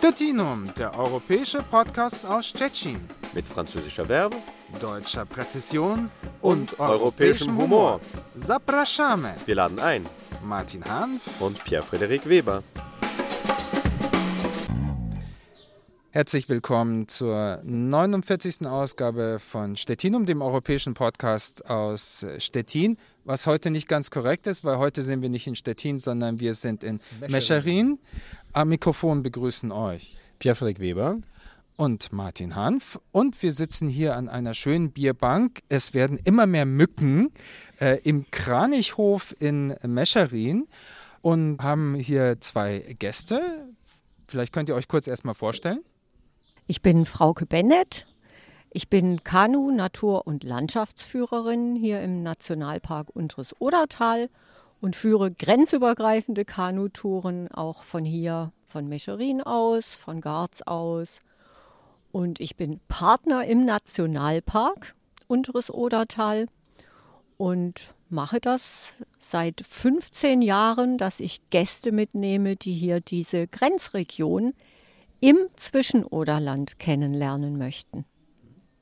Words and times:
Stettinum, 0.00 0.72
der 0.78 0.98
europäische 0.98 1.58
Podcast 1.58 2.24
aus 2.24 2.46
Stettin. 2.46 2.98
Mit 3.34 3.46
französischer 3.46 4.06
Verbe, 4.06 4.36
deutscher 4.80 5.26
Präzision 5.26 6.10
und, 6.40 6.72
und 6.72 6.80
europäischem 6.80 7.54
Humor. 7.58 8.00
Zapraszamy. 8.34 9.28
Wir 9.44 9.56
laden 9.56 9.78
ein. 9.78 10.06
Martin 10.42 10.82
Hanf 10.86 11.20
und 11.38 11.62
Pierre-Frederik 11.64 12.26
Weber. 12.26 12.62
Herzlich 16.12 16.48
willkommen 16.48 17.06
zur 17.06 17.60
49. 17.62 18.66
Ausgabe 18.66 19.38
von 19.38 19.76
Stettinum, 19.76 20.26
dem 20.26 20.42
europäischen 20.42 20.94
Podcast 20.94 21.70
aus 21.70 22.26
Stettin. 22.38 22.96
Was 23.24 23.46
heute 23.46 23.70
nicht 23.70 23.86
ganz 23.86 24.10
korrekt 24.10 24.48
ist, 24.48 24.64
weil 24.64 24.78
heute 24.78 25.02
sind 25.02 25.22
wir 25.22 25.28
nicht 25.28 25.46
in 25.46 25.54
Stettin, 25.54 26.00
sondern 26.00 26.40
wir 26.40 26.54
sind 26.54 26.82
in 26.82 27.00
Mescherin. 27.28 28.00
Am 28.52 28.68
Mikrofon 28.68 29.22
begrüßen 29.22 29.70
euch 29.70 30.16
Pierre-Frederik 30.40 30.80
Weber 30.80 31.18
und 31.76 32.12
Martin 32.12 32.56
Hanf. 32.56 32.98
Und 33.12 33.40
wir 33.44 33.52
sitzen 33.52 33.88
hier 33.88 34.16
an 34.16 34.28
einer 34.28 34.54
schönen 34.54 34.90
Bierbank. 34.90 35.60
Es 35.68 35.94
werden 35.94 36.18
immer 36.24 36.46
mehr 36.46 36.66
Mücken 36.66 37.32
äh, 37.80 38.00
im 38.02 38.28
Kranichhof 38.32 39.36
in 39.38 39.76
Mescherin 39.86 40.66
und 41.22 41.62
haben 41.62 41.94
hier 41.94 42.40
zwei 42.40 42.96
Gäste. 42.98 43.40
Vielleicht 44.26 44.52
könnt 44.52 44.68
ihr 44.68 44.74
euch 44.74 44.88
kurz 44.88 45.06
erstmal 45.06 45.34
vorstellen. 45.34 45.84
Ich 46.66 46.82
bin 46.82 47.06
Frauke 47.06 47.46
Bennett. 47.46 48.08
Ich 48.72 48.88
bin 48.88 49.22
Kanu-, 49.22 49.70
Natur- 49.70 50.26
und 50.26 50.42
Landschaftsführerin 50.42 51.76
hier 51.76 52.02
im 52.02 52.24
Nationalpark 52.24 53.10
Unteres 53.14 53.54
Odertal 53.60 54.28
und 54.80 54.96
führe 54.96 55.30
grenzübergreifende 55.30 56.44
Kanutouren 56.44 57.48
auch 57.48 57.82
von 57.82 58.04
hier, 58.04 58.52
von 58.64 58.88
Mescherin 58.88 59.42
aus, 59.42 59.94
von 59.94 60.20
Garz 60.20 60.62
aus. 60.62 61.20
Und 62.12 62.40
ich 62.40 62.56
bin 62.56 62.80
Partner 62.88 63.44
im 63.44 63.64
Nationalpark 63.64 64.94
Unteres 65.28 65.72
Odertal 65.72 66.46
und 67.36 67.94
mache 68.08 68.40
das 68.40 69.02
seit 69.18 69.60
15 69.60 70.42
Jahren, 70.42 70.98
dass 70.98 71.20
ich 71.20 71.50
Gäste 71.50 71.92
mitnehme, 71.92 72.56
die 72.56 72.74
hier 72.74 73.00
diese 73.00 73.46
Grenzregion 73.46 74.54
im 75.20 75.36
Zwischenoderland 75.54 76.78
kennenlernen 76.78 77.58
möchten. 77.58 78.04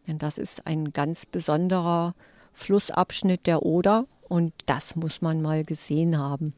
Denn 0.07 0.19
das 0.19 0.39
ist 0.39 0.67
ein 0.67 0.93
ganz 0.93 1.27
besonderer 1.27 2.15
Flussabschnitt 2.53 3.47
der 3.47 3.63
Oder 3.63 4.07
und 4.29 4.53
das 4.67 4.97
muss 4.97 5.23
man 5.23 5.43
mal 5.43 5.65
gesehen 5.65 6.19
haben. 6.19 6.55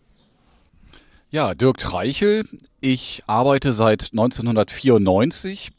Ja, 1.31 1.55
Dirk 1.55 1.79
Treichel. 1.79 2.45
Ich 2.81 3.23
arbeite 3.29 3.73
seit 3.73 4.11
1994 4.11 5.71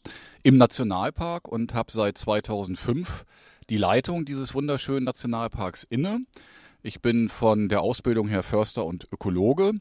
im 0.42 0.56
Nationalpark 0.56 1.46
und 1.46 1.74
habe 1.74 1.92
seit 1.92 2.16
2005 2.16 3.26
die 3.68 3.76
Leitung 3.76 4.24
dieses 4.24 4.54
wunderschönen 4.54 5.04
Nationalparks 5.04 5.84
inne. 5.84 6.20
Ich 6.82 7.02
bin 7.02 7.28
von 7.28 7.68
der 7.68 7.82
Ausbildung 7.82 8.28
her 8.28 8.42
Förster 8.42 8.86
und 8.86 9.06
Ökologe. 9.12 9.72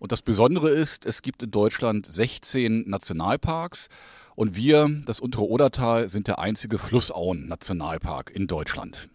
Und 0.00 0.10
das 0.10 0.22
Besondere 0.22 0.70
ist, 0.70 1.06
es 1.06 1.22
gibt 1.22 1.44
in 1.44 1.52
Deutschland 1.52 2.06
16 2.06 2.90
Nationalparks 2.90 3.88
und 4.34 4.56
wir, 4.56 4.90
das 5.06 5.20
untere 5.20 5.48
Odertal, 5.48 6.08
sind 6.08 6.26
der 6.26 6.40
einzige 6.40 6.78
Flussauen-Nationalpark 6.78 8.32
in 8.34 8.48
Deutschland 8.48 9.08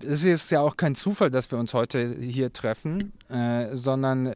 es 0.00 0.24
ist 0.24 0.50
ja 0.50 0.60
auch 0.60 0.76
kein 0.76 0.94
Zufall, 0.94 1.30
dass 1.30 1.50
wir 1.50 1.58
uns 1.58 1.74
heute 1.74 2.16
hier 2.18 2.52
treffen, 2.52 3.12
äh, 3.28 3.74
sondern 3.76 4.34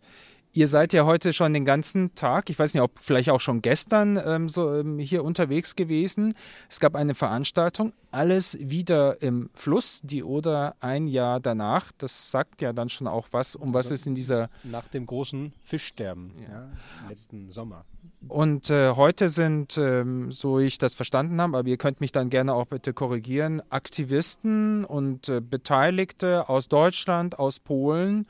ihr 0.56 0.68
seid 0.68 0.92
ja 0.92 1.04
heute 1.04 1.32
schon 1.32 1.52
den 1.52 1.64
ganzen 1.64 2.14
Tag, 2.14 2.48
ich 2.50 2.58
weiß 2.58 2.74
nicht, 2.74 2.82
ob 2.82 2.98
vielleicht 2.98 3.30
auch 3.30 3.40
schon 3.40 3.62
gestern 3.62 4.20
ähm, 4.24 4.48
so 4.48 4.74
ähm, 4.74 4.98
hier 4.98 5.24
unterwegs 5.24 5.76
gewesen. 5.76 6.34
Es 6.68 6.80
gab 6.80 6.94
eine 6.94 7.14
Veranstaltung, 7.14 7.92
alles 8.10 8.58
wieder 8.60 9.20
im 9.20 9.50
Fluss, 9.54 10.00
die 10.02 10.22
Oder 10.22 10.74
ein 10.80 11.06
Jahr 11.08 11.40
danach. 11.40 11.92
Das 11.98 12.30
sagt 12.30 12.62
ja 12.62 12.72
dann 12.72 12.88
schon 12.88 13.06
auch 13.06 13.28
was, 13.32 13.54
um 13.54 13.74
was 13.74 13.90
es 13.90 14.06
in 14.06 14.14
dieser. 14.14 14.48
Nach 14.64 14.88
dem 14.88 15.06
großen 15.06 15.52
Fischsterben 15.62 16.32
ja. 16.40 16.48
Ja, 16.48 16.68
letzten 17.08 17.50
Sommer. 17.50 17.84
Und 18.28 18.70
äh, 18.70 18.92
heute 18.92 19.28
sind, 19.28 19.78
ähm, 19.78 20.30
so 20.32 20.58
ich 20.58 20.78
das 20.78 20.94
verstanden 20.94 21.40
habe, 21.40 21.58
aber 21.58 21.68
ihr 21.68 21.76
könnt 21.76 22.00
mich 22.00 22.12
dann 22.12 22.30
gerne 22.30 22.54
auch 22.54 22.66
bitte 22.66 22.92
korrigieren, 22.92 23.62
Aktivisten 23.70 24.84
und 24.84 25.28
äh, 25.28 25.40
Beteiligte 25.40 26.48
aus 26.48 26.68
Deutschland, 26.68 27.38
aus 27.38 27.60
Polen, 27.60 28.26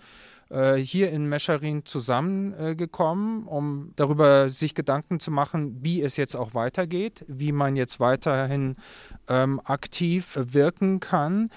hier 0.48 1.10
in 1.10 1.28
Mescherin 1.28 1.84
zusammengekommen, 1.84 3.46
um 3.46 3.92
darüber 3.96 4.48
sich 4.48 4.74
Gedanken 4.74 5.18
zu 5.18 5.32
machen, 5.32 5.82
wie 5.82 6.02
es 6.02 6.16
jetzt 6.16 6.36
auch 6.36 6.54
weitergeht, 6.54 7.24
wie 7.26 7.50
man 7.50 7.74
jetzt 7.74 7.98
weiterhin 7.98 8.76
ähm, 9.28 9.60
aktiv 9.64 10.38
wirken 10.40 11.00
kann. 11.00 11.50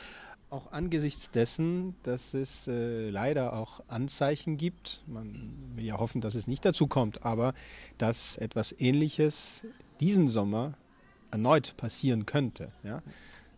Auch 0.49 0.71
angesichts 0.71 1.29
dessen, 1.29 1.95
dass 2.01 2.33
es 2.33 2.67
äh, 2.67 3.11
leider 3.11 3.53
auch 3.53 3.81
Anzeichen 3.87 4.57
gibt, 4.57 5.03
man 5.05 5.53
will 5.75 5.85
ja 5.85 5.99
hoffen, 5.99 6.21
dass 6.21 6.33
es 6.33 6.47
nicht 6.47 6.65
dazu 6.65 6.87
kommt, 6.87 7.23
aber 7.23 7.53
dass 7.99 8.37
etwas 8.37 8.73
Ähnliches 8.79 9.63
diesen 9.99 10.27
Sommer 10.27 10.73
erneut 11.29 11.77
passieren 11.77 12.25
könnte. 12.25 12.71
Ja? 12.83 13.03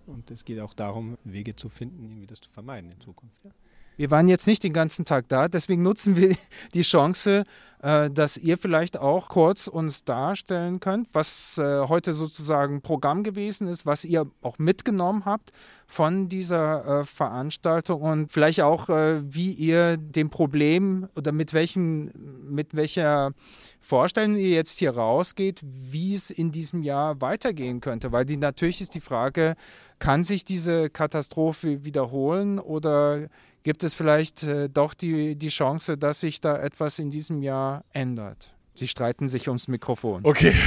Und 0.05 0.29
es 0.31 0.43
geht 0.43 0.59
auch 0.59 0.73
darum, 0.73 1.17
Wege 1.23 1.55
zu 1.55 1.69
finden, 1.69 2.03
irgendwie 2.03 2.27
das 2.27 2.41
zu 2.41 2.49
vermeiden 2.49 2.91
in 2.91 2.99
Zukunft. 2.99 3.41
Ja? 3.45 3.51
Wir 4.01 4.09
waren 4.09 4.27
jetzt 4.27 4.47
nicht 4.47 4.63
den 4.63 4.73
ganzen 4.73 5.05
Tag 5.05 5.27
da, 5.27 5.47
deswegen 5.47 5.83
nutzen 5.83 6.17
wir 6.17 6.35
die 6.73 6.81
Chance, 6.81 7.43
äh, 7.83 8.09
dass 8.09 8.35
ihr 8.35 8.57
vielleicht 8.57 8.97
auch 8.97 9.29
kurz 9.29 9.67
uns 9.67 10.05
darstellen 10.05 10.79
könnt, 10.79 11.07
was 11.13 11.59
äh, 11.59 11.81
heute 11.87 12.11
sozusagen 12.11 12.81
Programm 12.81 13.21
gewesen 13.21 13.67
ist, 13.67 13.85
was 13.85 14.03
ihr 14.03 14.25
auch 14.41 14.57
mitgenommen 14.57 15.25
habt 15.25 15.51
von 15.85 16.29
dieser 16.29 17.01
äh, 17.01 17.03
Veranstaltung 17.03 18.01
und 18.01 18.31
vielleicht 18.33 18.61
auch, 18.61 18.89
wie 18.89 19.51
ihr 19.51 19.97
dem 19.97 20.31
Problem 20.31 21.07
oder 21.15 21.31
mit 21.31 21.53
welchen, 21.53 22.11
mit 22.49 22.75
welcher 22.75 23.33
Vorstellung 23.79 24.35
ihr 24.35 24.49
jetzt 24.49 24.79
hier 24.79 24.95
rausgeht, 24.95 25.61
wie 25.63 26.15
es 26.15 26.31
in 26.31 26.51
diesem 26.51 26.81
Jahr 26.81 27.21
weitergehen 27.21 27.81
könnte. 27.81 28.11
Weil 28.11 28.25
die 28.25 28.37
natürlich 28.37 28.81
ist 28.81 28.95
die 28.95 28.99
Frage, 28.99 29.55
kann 29.99 30.23
sich 30.23 30.43
diese 30.43 30.89
Katastrophe 30.89 31.85
wiederholen 31.85 32.57
oder 32.57 33.27
gibt 33.63 33.83
es 33.83 33.93
vielleicht 33.93 34.43
äh, 34.43 34.69
doch 34.69 34.93
die, 34.93 35.35
die 35.35 35.49
Chance, 35.49 35.97
dass 35.97 36.21
sich 36.21 36.41
da 36.41 36.57
etwas 36.57 36.99
in 36.99 37.11
diesem 37.11 37.41
Jahr 37.41 37.83
ändert? 37.93 38.53
Sie 38.73 38.87
streiten 38.87 39.27
sich 39.27 39.47
ums 39.47 39.67
Mikrofon. 39.67 40.21
Okay. 40.23 40.53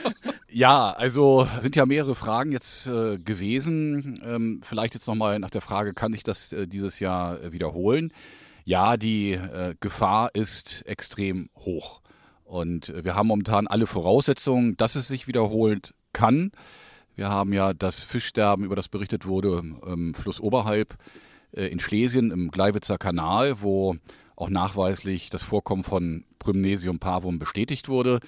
ja, 0.48 0.90
also 0.90 1.48
sind 1.60 1.76
ja 1.76 1.86
mehrere 1.86 2.14
Fragen 2.14 2.52
jetzt 2.52 2.86
äh, 2.86 3.18
gewesen. 3.18 4.20
Ähm, 4.24 4.60
vielleicht 4.62 4.94
jetzt 4.94 5.06
nochmal 5.06 5.38
nach 5.38 5.50
der 5.50 5.60
Frage, 5.60 5.94
kann 5.94 6.12
ich 6.12 6.22
das 6.22 6.52
äh, 6.52 6.66
dieses 6.66 7.00
Jahr 7.00 7.40
äh, 7.40 7.52
wiederholen? 7.52 8.12
Ja, 8.64 8.96
die 8.96 9.32
äh, 9.32 9.74
Gefahr 9.80 10.30
ist 10.34 10.86
extrem 10.86 11.48
hoch. 11.56 12.00
Und 12.44 12.90
äh, 12.90 13.04
wir 13.04 13.14
haben 13.14 13.26
momentan 13.26 13.66
alle 13.66 13.86
Voraussetzungen, 13.86 14.76
dass 14.76 14.94
es 14.94 15.08
sich 15.08 15.26
wiederholen 15.26 15.80
kann. 16.12 16.52
Wir 17.14 17.28
haben 17.28 17.52
ja 17.52 17.74
das 17.74 18.04
Fischsterben, 18.04 18.64
über 18.64 18.76
das 18.76 18.88
berichtet 18.88 19.26
wurde, 19.26 19.62
im 19.86 20.14
Fluss 20.14 20.40
oberhalb 20.40 20.96
äh, 21.52 21.66
in 21.66 21.78
Schlesien 21.78 22.30
im 22.30 22.50
Gleiwitzer 22.50 22.98
Kanal, 22.98 23.60
wo 23.60 23.96
auch 24.36 24.48
nachweislich 24.48 25.30
das 25.30 25.42
Vorkommen 25.42 25.84
von 25.84 26.24
Prymnesium 26.38 26.98
parvum 26.98 27.38
bestätigt 27.38 27.88
wurde. 27.88 28.20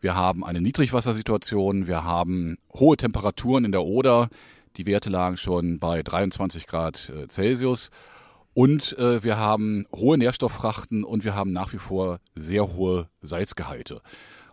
Wir 0.00 0.14
haben 0.14 0.44
eine 0.44 0.60
Niedrigwassersituation, 0.60 1.86
wir 1.86 2.04
haben 2.04 2.56
hohe 2.74 2.96
Temperaturen 2.96 3.64
in 3.64 3.72
der 3.72 3.84
Oder, 3.84 4.28
die 4.76 4.86
Werte 4.86 5.08
lagen 5.08 5.36
schon 5.36 5.78
bei 5.78 6.02
23 6.02 6.66
Grad 6.66 7.10
äh, 7.10 7.28
Celsius 7.28 7.90
und 8.52 8.98
äh, 8.98 9.22
wir 9.22 9.38
haben 9.38 9.86
hohe 9.94 10.18
Nährstofffrachten 10.18 11.04
und 11.04 11.24
wir 11.24 11.34
haben 11.34 11.52
nach 11.52 11.72
wie 11.72 11.78
vor 11.78 12.18
sehr 12.34 12.74
hohe 12.74 13.08
Salzgehalte. 13.22 14.02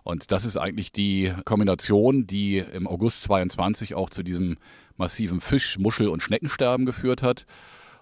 Und 0.04 0.32
das 0.32 0.46
ist 0.46 0.58
eigentlich 0.58 0.92
die 0.92 1.34
Kombination, 1.46 2.26
die 2.26 2.58
im 2.58 2.88
August 2.88 3.24
22 3.24 3.96
auch 3.96 4.10
zu 4.10 4.24
diesem 4.24 4.58
massiven 4.98 5.42
Fisch-, 5.42 5.78
Muschel- 5.78 6.10
und 6.10 6.22
Schneckensterben 6.22 6.86
geführt 6.86 7.22
hat. 7.22 7.46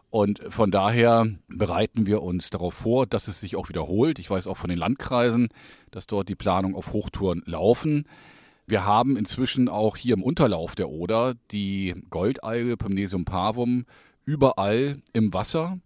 Und 0.09 0.41
von 0.49 0.71
daher 0.71 1.27
bereiten 1.47 2.07
wir 2.07 2.23
uns 2.23 2.49
darauf 2.49 2.73
vor, 2.73 3.05
dass 3.05 3.27
es 3.27 3.39
sich 3.39 3.55
auch 3.55 3.69
wiederholt. 3.69 4.17
Ich 4.17 4.29
weiß 4.29 4.47
auch 4.47 4.57
von 4.57 4.69
den 4.69 4.79
Landkreisen, 4.79 5.49
dass 5.91 6.07
dort 6.07 6.29
die 6.29 6.35
Planungen 6.35 6.75
auf 6.75 6.93
Hochtouren 6.93 7.43
laufen. 7.45 8.05
Wir 8.65 8.85
haben 8.85 9.17
inzwischen 9.17 9.67
auch 9.67 9.97
hier 9.97 10.15
im 10.15 10.23
Unterlauf 10.23 10.75
der 10.75 10.89
Oder 10.89 11.35
die 11.51 11.95
Goldalge 12.09 12.77
Pymnesium 12.77 13.25
parvum 13.25 13.85
überall 14.25 15.01
im 15.13 15.33
Wasser. 15.33 15.79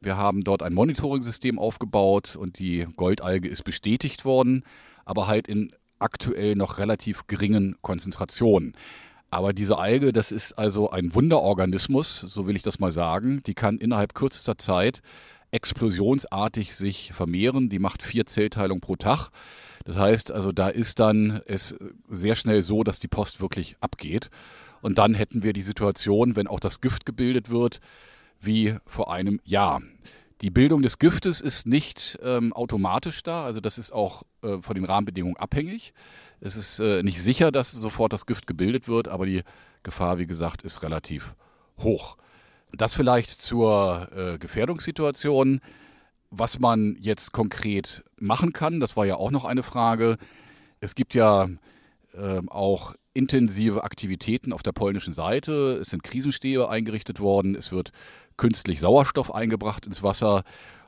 Wir 0.00 0.16
haben 0.16 0.44
dort 0.44 0.62
ein 0.62 0.74
Monitoring-System 0.74 1.58
aufgebaut 1.58 2.36
und 2.36 2.58
die 2.58 2.86
Goldalge 2.96 3.48
ist 3.48 3.64
bestätigt 3.64 4.24
worden 4.24 4.64
aber 5.08 5.26
halt 5.26 5.48
in 5.48 5.72
aktuell 5.98 6.54
noch 6.54 6.78
relativ 6.78 7.26
geringen 7.26 7.76
Konzentrationen. 7.80 8.76
Aber 9.30 9.52
diese 9.52 9.78
Alge, 9.78 10.12
das 10.12 10.30
ist 10.30 10.52
also 10.52 10.90
ein 10.90 11.14
Wunderorganismus, 11.14 12.20
so 12.20 12.46
will 12.46 12.56
ich 12.56 12.62
das 12.62 12.78
mal 12.78 12.92
sagen. 12.92 13.42
Die 13.46 13.54
kann 13.54 13.78
innerhalb 13.78 14.14
kürzester 14.14 14.58
Zeit 14.58 15.00
explosionsartig 15.50 16.76
sich 16.76 17.12
vermehren. 17.12 17.70
Die 17.70 17.78
macht 17.78 18.02
vier 18.02 18.26
Zellteilungen 18.26 18.82
pro 18.82 18.96
Tag. 18.96 19.30
Das 19.86 19.96
heißt, 19.96 20.30
also 20.30 20.52
da 20.52 20.68
ist 20.68 20.98
dann 20.98 21.40
es 21.46 21.74
sehr 22.10 22.36
schnell 22.36 22.62
so, 22.62 22.84
dass 22.84 23.00
die 23.00 23.08
Post 23.08 23.40
wirklich 23.40 23.76
abgeht. 23.80 24.28
Und 24.82 24.98
dann 24.98 25.14
hätten 25.14 25.42
wir 25.42 25.54
die 25.54 25.62
Situation, 25.62 26.36
wenn 26.36 26.46
auch 26.46 26.60
das 26.60 26.82
Gift 26.82 27.06
gebildet 27.06 27.48
wird, 27.48 27.80
wie 28.40 28.76
vor 28.84 29.10
einem 29.10 29.40
Jahr. 29.44 29.80
Die 30.40 30.50
Bildung 30.50 30.82
des 30.82 30.98
Giftes 30.98 31.40
ist 31.40 31.66
nicht 31.66 32.18
ähm, 32.22 32.52
automatisch 32.52 33.24
da, 33.24 33.44
also 33.44 33.60
das 33.60 33.76
ist 33.76 33.92
auch 33.92 34.22
äh, 34.42 34.58
von 34.60 34.76
den 34.76 34.84
Rahmenbedingungen 34.84 35.36
abhängig. 35.36 35.92
Es 36.40 36.54
ist 36.54 36.78
äh, 36.78 37.02
nicht 37.02 37.20
sicher, 37.20 37.50
dass 37.50 37.72
sofort 37.72 38.12
das 38.12 38.24
Gift 38.24 38.46
gebildet 38.46 38.86
wird, 38.86 39.08
aber 39.08 39.26
die 39.26 39.42
Gefahr, 39.82 40.18
wie 40.18 40.26
gesagt, 40.26 40.62
ist 40.62 40.82
relativ 40.84 41.34
hoch. 41.78 42.16
Das 42.72 42.94
vielleicht 42.94 43.30
zur 43.30 44.08
äh, 44.14 44.38
Gefährdungssituation. 44.38 45.60
Was 46.30 46.58
man 46.58 46.96
jetzt 47.00 47.32
konkret 47.32 48.04
machen 48.18 48.52
kann, 48.52 48.80
das 48.80 48.96
war 48.96 49.06
ja 49.06 49.16
auch 49.16 49.30
noch 49.30 49.44
eine 49.44 49.62
Frage. 49.62 50.18
Es 50.78 50.94
gibt 50.94 51.14
ja 51.14 51.48
ähm, 52.20 52.48
auch 52.48 52.94
intensive 53.14 53.84
Aktivitäten 53.84 54.52
auf 54.52 54.62
der 54.62 54.72
polnischen 54.72 55.12
Seite. 55.12 55.78
Es 55.80 55.90
sind 55.90 56.02
Krisenstäbe 56.02 56.68
eingerichtet 56.68 57.20
worden. 57.20 57.54
Es 57.54 57.72
wird 57.72 57.90
künstlich 58.36 58.80
Sauerstoff 58.80 59.34
eingebracht 59.34 59.86
ins 59.86 60.02
Wasser. 60.02 60.44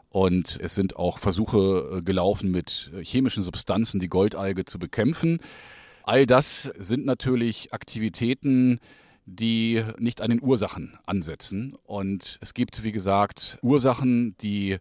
Und 0.09 0.59
es 0.61 0.75
sind 0.75 0.97
auch 0.97 1.19
Versuche 1.19 1.99
äh, 1.99 2.03
gelaufen, 2.03 2.51
mit 2.51 2.93
chemischen 3.03 3.43
Substanzen 3.43 4.01
die 4.01 4.09
Goldalge 4.09 4.65
zu 4.65 4.79
bekämpfen. 4.79 5.41
All 6.03 6.27
das 6.27 6.65
sind 6.79 7.07
natürlich 7.07 7.73
Aktivitäten, 7.73 8.81
die 9.27 9.85
nicht 9.99 10.21
an 10.21 10.31
den 10.31 10.43
Ursachen 10.43 10.99
ansetzen. 11.07 11.77
Und 11.85 12.39
es 12.41 12.55
gibt, 12.55 12.83
wie 12.83 12.93
gesagt, 12.93 13.59
Ursachen, 13.63 14.37
die 14.41 14.79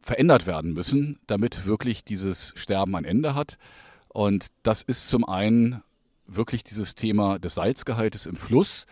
verändert 0.00 0.46
werden 0.46 0.72
müssen, 0.72 1.18
damit 1.26 1.66
wirklich 1.66 2.04
dieses 2.04 2.52
Sterben 2.56 2.96
ein 2.96 3.04
Ende 3.04 3.34
hat. 3.34 3.58
Und 4.12 4.48
das 4.62 4.82
ist 4.82 5.08
zum 5.08 5.26
einen 5.26 5.82
wirklich 6.26 6.64
dieses 6.64 6.94
Thema 6.94 7.38
des 7.38 7.54
Salzgehaltes 7.54 8.26
im 8.26 8.36
Fluss. 8.36 8.86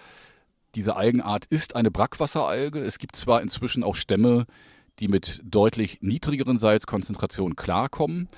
Diese 0.74 0.96
Algenart 0.96 1.46
ist 1.46 1.76
eine 1.76 1.90
Brackwasseralge. 1.90 2.80
Es 2.80 2.98
gibt 2.98 3.16
zwar 3.16 3.42
inzwischen 3.42 3.82
auch 3.82 3.94
Stämme, 3.94 4.46
die 4.98 5.08
mit 5.08 5.40
deutlich 5.44 5.98
niedrigeren 6.02 6.58
Salzkonzentrationen 6.58 7.56
klarkommen, 7.56 8.28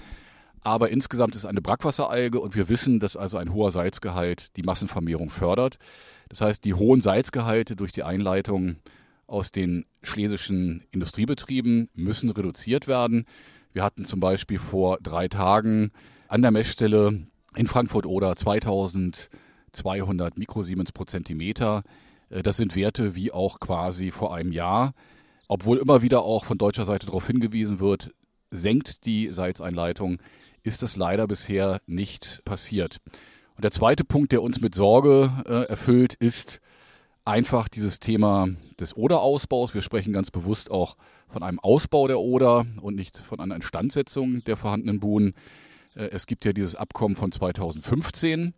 aber 0.60 0.90
insgesamt 0.90 1.34
ist 1.34 1.42
es 1.42 1.48
eine 1.48 1.60
Brackwasseralge 1.60 2.38
und 2.38 2.54
wir 2.54 2.68
wissen, 2.68 3.00
dass 3.00 3.16
also 3.16 3.36
ein 3.36 3.52
hoher 3.52 3.72
Salzgehalt 3.72 4.56
die 4.56 4.62
Massenvermehrung 4.62 5.28
fördert. 5.28 5.78
Das 6.28 6.40
heißt, 6.40 6.64
die 6.64 6.74
hohen 6.74 7.00
Salzgehalte 7.00 7.74
durch 7.74 7.90
die 7.90 8.04
Einleitung 8.04 8.76
aus 9.26 9.50
den 9.50 9.86
schlesischen 10.02 10.84
Industriebetrieben 10.92 11.88
müssen 11.94 12.30
reduziert 12.30 12.86
werden. 12.86 13.26
Wir 13.72 13.82
hatten 13.82 14.04
zum 14.04 14.20
Beispiel 14.20 14.60
vor 14.60 14.98
drei 15.02 15.26
Tagen 15.26 15.90
an 16.32 16.40
der 16.40 16.50
Messstelle 16.50 17.20
in 17.56 17.66
Frankfurt-Oder 17.66 18.34
2200 18.34 20.38
Mikrosiemens 20.38 20.90
pro 20.90 21.04
Zentimeter. 21.04 21.82
Äh, 22.30 22.42
das 22.42 22.56
sind 22.56 22.74
Werte 22.74 23.14
wie 23.14 23.32
auch 23.32 23.60
quasi 23.60 24.10
vor 24.10 24.34
einem 24.34 24.50
Jahr. 24.50 24.94
Obwohl 25.46 25.76
immer 25.76 26.00
wieder 26.00 26.22
auch 26.22 26.46
von 26.46 26.56
deutscher 26.56 26.86
Seite 26.86 27.04
darauf 27.04 27.26
hingewiesen 27.26 27.80
wird, 27.80 28.14
senkt 28.50 29.04
die 29.04 29.30
Salzeinleitung, 29.30 30.20
ist 30.62 30.82
das 30.82 30.96
leider 30.96 31.26
bisher 31.26 31.82
nicht 31.86 32.40
passiert. 32.46 32.96
Und 33.56 33.64
der 33.64 33.70
zweite 33.70 34.04
Punkt, 34.04 34.32
der 34.32 34.42
uns 34.42 34.62
mit 34.62 34.74
Sorge 34.74 35.30
äh, 35.44 35.68
erfüllt, 35.68 36.14
ist 36.14 36.62
einfach 37.26 37.68
dieses 37.68 38.00
Thema 38.00 38.48
des 38.80 38.96
Oder-Ausbaus. 38.96 39.74
Wir 39.74 39.82
sprechen 39.82 40.14
ganz 40.14 40.30
bewusst 40.30 40.70
auch 40.70 40.96
von 41.28 41.42
einem 41.42 41.60
Ausbau 41.60 42.08
der 42.08 42.20
Oder 42.20 42.64
und 42.80 42.94
nicht 42.94 43.18
von 43.18 43.38
einer 43.38 43.54
Instandsetzung 43.54 44.42
der 44.44 44.56
vorhandenen 44.56 44.98
Buhnen. 44.98 45.34
Äh, 45.94 46.08
es 46.12 46.26
gibt 46.26 46.44
ja 46.44 46.52
dieses 46.52 46.74
Abkommen 46.74 47.16
von 47.16 47.32
2015 47.32 48.54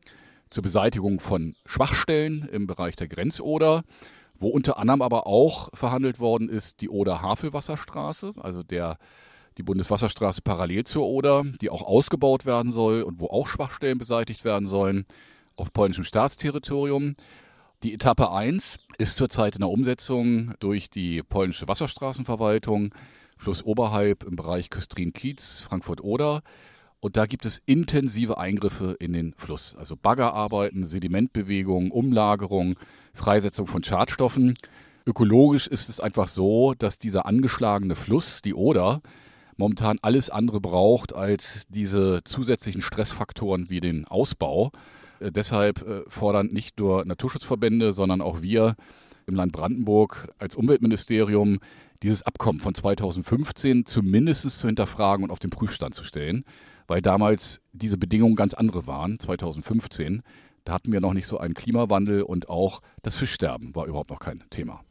zur 0.50 0.62
Beseitigung 0.62 1.20
von 1.20 1.56
Schwachstellen 1.66 2.48
im 2.52 2.66
Bereich 2.66 2.96
der 2.96 3.08
Grenzoder, 3.08 3.82
wo 4.36 4.48
unter 4.48 4.78
anderem 4.78 5.02
aber 5.02 5.26
auch 5.26 5.70
verhandelt 5.74 6.20
worden 6.20 6.48
ist 6.48 6.80
die 6.80 6.88
Oder-Havelwasserstraße, 6.88 8.32
also 8.40 8.62
der 8.62 8.98
die 9.58 9.62
Bundeswasserstraße 9.62 10.42
parallel 10.42 10.84
zur 10.84 11.06
Oder, 11.06 11.44
die 11.60 11.70
auch 11.70 11.82
ausgebaut 11.82 12.44
werden 12.44 12.72
soll 12.72 13.02
und 13.02 13.20
wo 13.20 13.26
auch 13.26 13.46
Schwachstellen 13.46 13.98
beseitigt 13.98 14.44
werden 14.44 14.66
sollen 14.66 15.06
auf 15.56 15.72
polnischem 15.72 16.04
Staatsterritorium. 16.04 17.14
Die 17.84 17.94
Etappe 17.94 18.32
1 18.32 18.78
ist 18.98 19.16
zurzeit 19.16 19.54
in 19.54 19.60
der 19.60 19.68
Umsetzung 19.68 20.54
durch 20.58 20.90
die 20.90 21.22
polnische 21.22 21.68
Wasserstraßenverwaltung, 21.68 22.94
Fluss 23.36 23.62
oberhalb 23.62 24.24
im 24.24 24.36
Bereich 24.36 24.70
Küstrin-Kiez, 24.70 25.60
Frankfurt-Oder. 25.60 26.42
Und 27.04 27.18
da 27.18 27.26
gibt 27.26 27.44
es 27.44 27.60
intensive 27.66 28.38
Eingriffe 28.38 28.96
in 28.98 29.12
den 29.12 29.34
Fluss. 29.36 29.76
Also 29.78 29.94
Baggerarbeiten, 29.94 30.86
Sedimentbewegungen, 30.86 31.90
Umlagerung, 31.90 32.76
Freisetzung 33.12 33.66
von 33.66 33.84
Schadstoffen. 33.84 34.54
Ökologisch 35.04 35.66
ist 35.66 35.90
es 35.90 36.00
einfach 36.00 36.28
so, 36.28 36.72
dass 36.72 36.98
dieser 36.98 37.26
angeschlagene 37.26 37.94
Fluss, 37.94 38.40
die 38.40 38.54
Oder, 38.54 39.02
momentan 39.58 39.98
alles 40.00 40.30
andere 40.30 40.62
braucht 40.62 41.14
als 41.14 41.64
diese 41.68 42.22
zusätzlichen 42.24 42.80
Stressfaktoren 42.80 43.68
wie 43.68 43.80
den 43.80 44.06
Ausbau. 44.06 44.70
Äh, 45.20 45.30
deshalb 45.30 45.86
äh, 45.86 46.04
fordern 46.08 46.46
nicht 46.54 46.78
nur 46.78 47.04
Naturschutzverbände, 47.04 47.92
sondern 47.92 48.22
auch 48.22 48.40
wir 48.40 48.76
im 49.26 49.34
Land 49.34 49.52
Brandenburg 49.52 50.32
als 50.38 50.56
Umweltministerium 50.56 51.58
dieses 52.02 52.22
Abkommen 52.22 52.60
von 52.60 52.74
2015 52.74 53.84
zumindest 53.84 54.58
zu 54.58 54.68
hinterfragen 54.68 55.22
und 55.22 55.30
auf 55.30 55.38
den 55.38 55.50
Prüfstand 55.50 55.94
zu 55.94 56.02
stellen 56.02 56.46
weil 56.86 57.02
damals 57.02 57.60
diese 57.72 57.98
Bedingungen 57.98 58.36
ganz 58.36 58.54
andere 58.54 58.86
waren, 58.86 59.18
2015. 59.18 60.22
Da 60.64 60.72
hatten 60.72 60.92
wir 60.92 61.00
noch 61.00 61.12
nicht 61.12 61.26
so 61.26 61.38
einen 61.38 61.54
Klimawandel 61.54 62.22
und 62.22 62.48
auch 62.48 62.80
das 63.02 63.16
Fischsterben 63.16 63.74
war 63.74 63.86
überhaupt 63.86 64.10
noch 64.10 64.20
kein 64.20 64.42
Thema. 64.50 64.82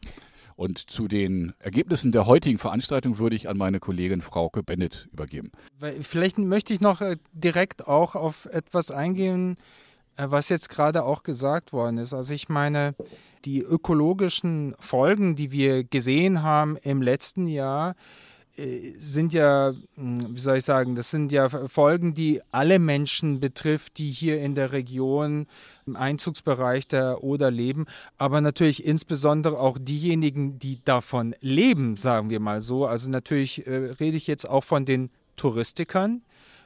Und 0.55 0.77
zu 0.77 1.07
den 1.07 1.53
Ergebnissen 1.59 2.11
der 2.11 2.27
heutigen 2.27 2.59
Veranstaltung 2.59 3.17
würde 3.17 3.35
ich 3.35 3.49
an 3.49 3.57
meine 3.57 3.79
Kollegin 3.79 4.21
Frauke 4.21 4.61
Bennett 4.61 5.09
übergeben. 5.11 5.51
Vielleicht 6.01 6.37
möchte 6.37 6.73
ich 6.73 6.81
noch 6.81 7.01
äh, 7.01 7.17
direkt 7.31 7.87
auch 7.87 8.15
auf 8.15 8.45
etwas 8.45 8.91
eingehen, 8.91 9.57
äh, 10.15 10.25
was 10.29 10.49
jetzt 10.49 10.69
gerade 10.69 11.03
auch 11.03 11.23
gesagt 11.23 11.73
worden 11.73 11.97
ist. 11.97 12.13
Also 12.13 12.33
ich 12.33 12.49
meine, 12.49 12.95
die 13.45 13.61
ökologischen 13.61 14.75
Folgen, 14.79 15.35
die 15.35 15.51
wir 15.51 15.83
gesehen 15.83 16.43
haben 16.43 16.77
im 16.77 17.01
letzten 17.01 17.47
Jahr, 17.47 17.95
sind 18.55 19.33
ja, 19.33 19.73
hm, 19.95 20.35
wie 20.35 20.39
soll 20.39 20.57
ich 20.57 20.65
sagen, 20.65 20.95
das 20.95 21.09
sind 21.09 21.31
ja 21.31 21.50
Folgen, 21.50 22.13
die 22.13 22.41
alle 22.51 22.77
Menschen 22.77 23.39
betrifft, 23.39 23.98
die 23.98 24.12
hier 24.12 24.39
in 24.41 24.53
der 24.53 24.72
Region 24.72 25.48
im 25.88 25.95
Einzugsbereich 25.95 26.88
der 26.88 27.24
Oder 27.24 27.50
leben, 27.50 27.88
aber 28.17 28.41
natürlich 28.41 28.86
insbesondere 28.86 29.60
auch 29.60 29.77
diejenigen, 29.79 30.60
die 30.60 30.79
davon 30.86 31.36
leben, 31.41 31.98
sagen 31.98 32.29
wir 32.29 32.39
mal 32.39 32.62
so. 32.62 32.86
Also 32.86 33.10
natürlich 33.10 33.65
äh, 33.65 33.91
rede 34.00 34.17
ich 34.17 34.27
jetzt 34.27 34.48
auch 34.48 34.63
von 34.63 34.86
den 34.86 35.10
Touristikern, 35.36 36.22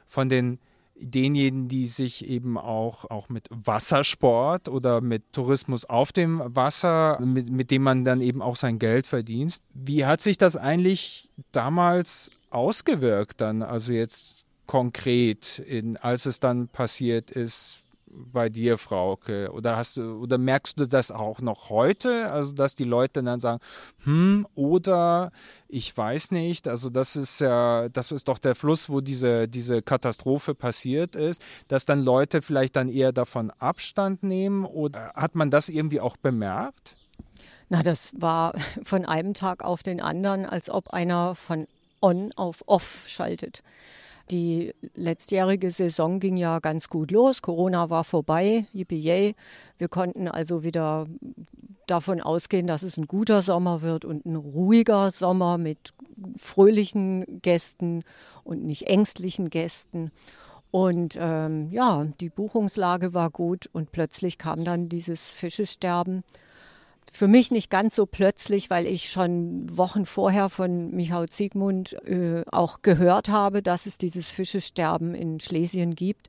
von 0.06 0.28
den 0.28 0.58
denjenigen, 1.00 1.68
die 1.68 1.86
sich 1.86 2.28
eben 2.28 2.58
auch, 2.58 3.04
auch 3.10 3.28
mit 3.28 3.48
Wassersport 3.50 4.68
oder 4.68 5.00
mit 5.00 5.32
Tourismus 5.32 5.84
auf 5.84 6.12
dem 6.12 6.42
Wasser, 6.44 7.18
mit, 7.20 7.50
mit 7.50 7.70
dem 7.70 7.82
man 7.82 8.04
dann 8.04 8.20
eben 8.20 8.42
auch 8.42 8.56
sein 8.56 8.78
Geld 8.78 9.06
verdient. 9.06 9.58
Wie 9.74 10.04
hat 10.04 10.20
sich 10.20 10.38
das 10.38 10.56
eigentlich 10.56 11.30
damals 11.52 12.30
ausgewirkt 12.50 13.40
dann, 13.40 13.62
also 13.62 13.92
jetzt 13.92 14.46
konkret, 14.66 15.58
in, 15.60 15.96
als 15.96 16.26
es 16.26 16.40
dann 16.40 16.68
passiert 16.68 17.30
ist? 17.30 17.80
Bei 18.10 18.48
dir, 18.48 18.78
Frauke? 18.78 19.50
Oder 19.52 19.76
hast 19.76 19.96
du, 19.96 20.20
oder 20.20 20.38
merkst 20.38 20.78
du 20.78 20.86
das 20.86 21.10
auch 21.10 21.40
noch 21.40 21.70
heute? 21.70 22.30
Also, 22.30 22.52
dass 22.52 22.74
die 22.74 22.84
Leute 22.84 23.22
dann 23.22 23.40
sagen, 23.40 23.60
hm, 24.04 24.46
oder 24.54 25.30
ich 25.68 25.96
weiß 25.96 26.30
nicht, 26.30 26.68
also 26.68 26.90
das 26.90 27.16
ist 27.16 27.40
ja, 27.40 27.88
das 27.88 28.10
ist 28.12 28.28
doch 28.28 28.38
der 28.38 28.54
Fluss, 28.54 28.88
wo 28.88 29.00
diese, 29.00 29.48
diese 29.48 29.82
Katastrophe 29.82 30.54
passiert 30.54 31.16
ist, 31.16 31.44
dass 31.68 31.86
dann 31.86 32.02
Leute 32.02 32.42
vielleicht 32.42 32.76
dann 32.76 32.88
eher 32.88 33.12
davon 33.12 33.50
Abstand 33.58 34.22
nehmen 34.22 34.64
oder 34.64 35.12
hat 35.14 35.34
man 35.34 35.50
das 35.50 35.68
irgendwie 35.68 36.00
auch 36.00 36.16
bemerkt? 36.16 36.96
Na, 37.68 37.82
das 37.82 38.12
war 38.16 38.54
von 38.82 39.04
einem 39.04 39.34
Tag 39.34 39.62
auf 39.62 39.82
den 39.82 40.00
anderen, 40.00 40.46
als 40.46 40.70
ob 40.70 40.90
einer 40.90 41.34
von 41.34 41.66
on 42.00 42.32
auf 42.36 42.62
off 42.66 43.04
schaltet. 43.06 43.62
Die 44.30 44.74
letztjährige 44.94 45.70
Saison 45.70 46.20
ging 46.20 46.36
ja 46.36 46.58
ganz 46.58 46.88
gut 46.88 47.10
los. 47.10 47.40
Corona 47.40 47.88
war 47.88 48.04
vorbei, 48.04 48.66
yippie 48.72 49.34
Wir 49.78 49.88
konnten 49.88 50.28
also 50.28 50.62
wieder 50.62 51.04
davon 51.86 52.20
ausgehen, 52.20 52.66
dass 52.66 52.82
es 52.82 52.98
ein 52.98 53.06
guter 53.06 53.40
Sommer 53.42 53.82
wird 53.82 54.04
und 54.04 54.26
ein 54.26 54.36
ruhiger 54.36 55.10
Sommer 55.10 55.56
mit 55.56 55.94
fröhlichen 56.36 57.40
Gästen 57.40 58.04
und 58.44 58.64
nicht 58.64 58.86
ängstlichen 58.86 59.48
Gästen. 59.48 60.10
Und 60.70 61.16
ähm, 61.18 61.70
ja, 61.70 62.04
die 62.20 62.28
Buchungslage 62.28 63.14
war 63.14 63.30
gut 63.30 63.70
und 63.72 63.92
plötzlich 63.92 64.36
kam 64.36 64.64
dann 64.64 64.88
dieses 64.88 65.30
Fischesterben. 65.30 66.24
Für 67.12 67.28
mich 67.28 67.50
nicht 67.50 67.70
ganz 67.70 67.94
so 67.94 68.06
plötzlich, 68.06 68.70
weil 68.70 68.86
ich 68.86 69.10
schon 69.10 69.76
Wochen 69.76 70.06
vorher 70.06 70.48
von 70.48 70.90
Michael 70.90 71.28
Ziegmund 71.28 71.94
äh, 72.04 72.44
auch 72.50 72.82
gehört 72.82 73.28
habe, 73.28 73.62
dass 73.62 73.86
es 73.86 73.98
dieses 73.98 74.30
Fischesterben 74.30 75.14
in 75.14 75.40
Schlesien 75.40 75.94
gibt. 75.94 76.28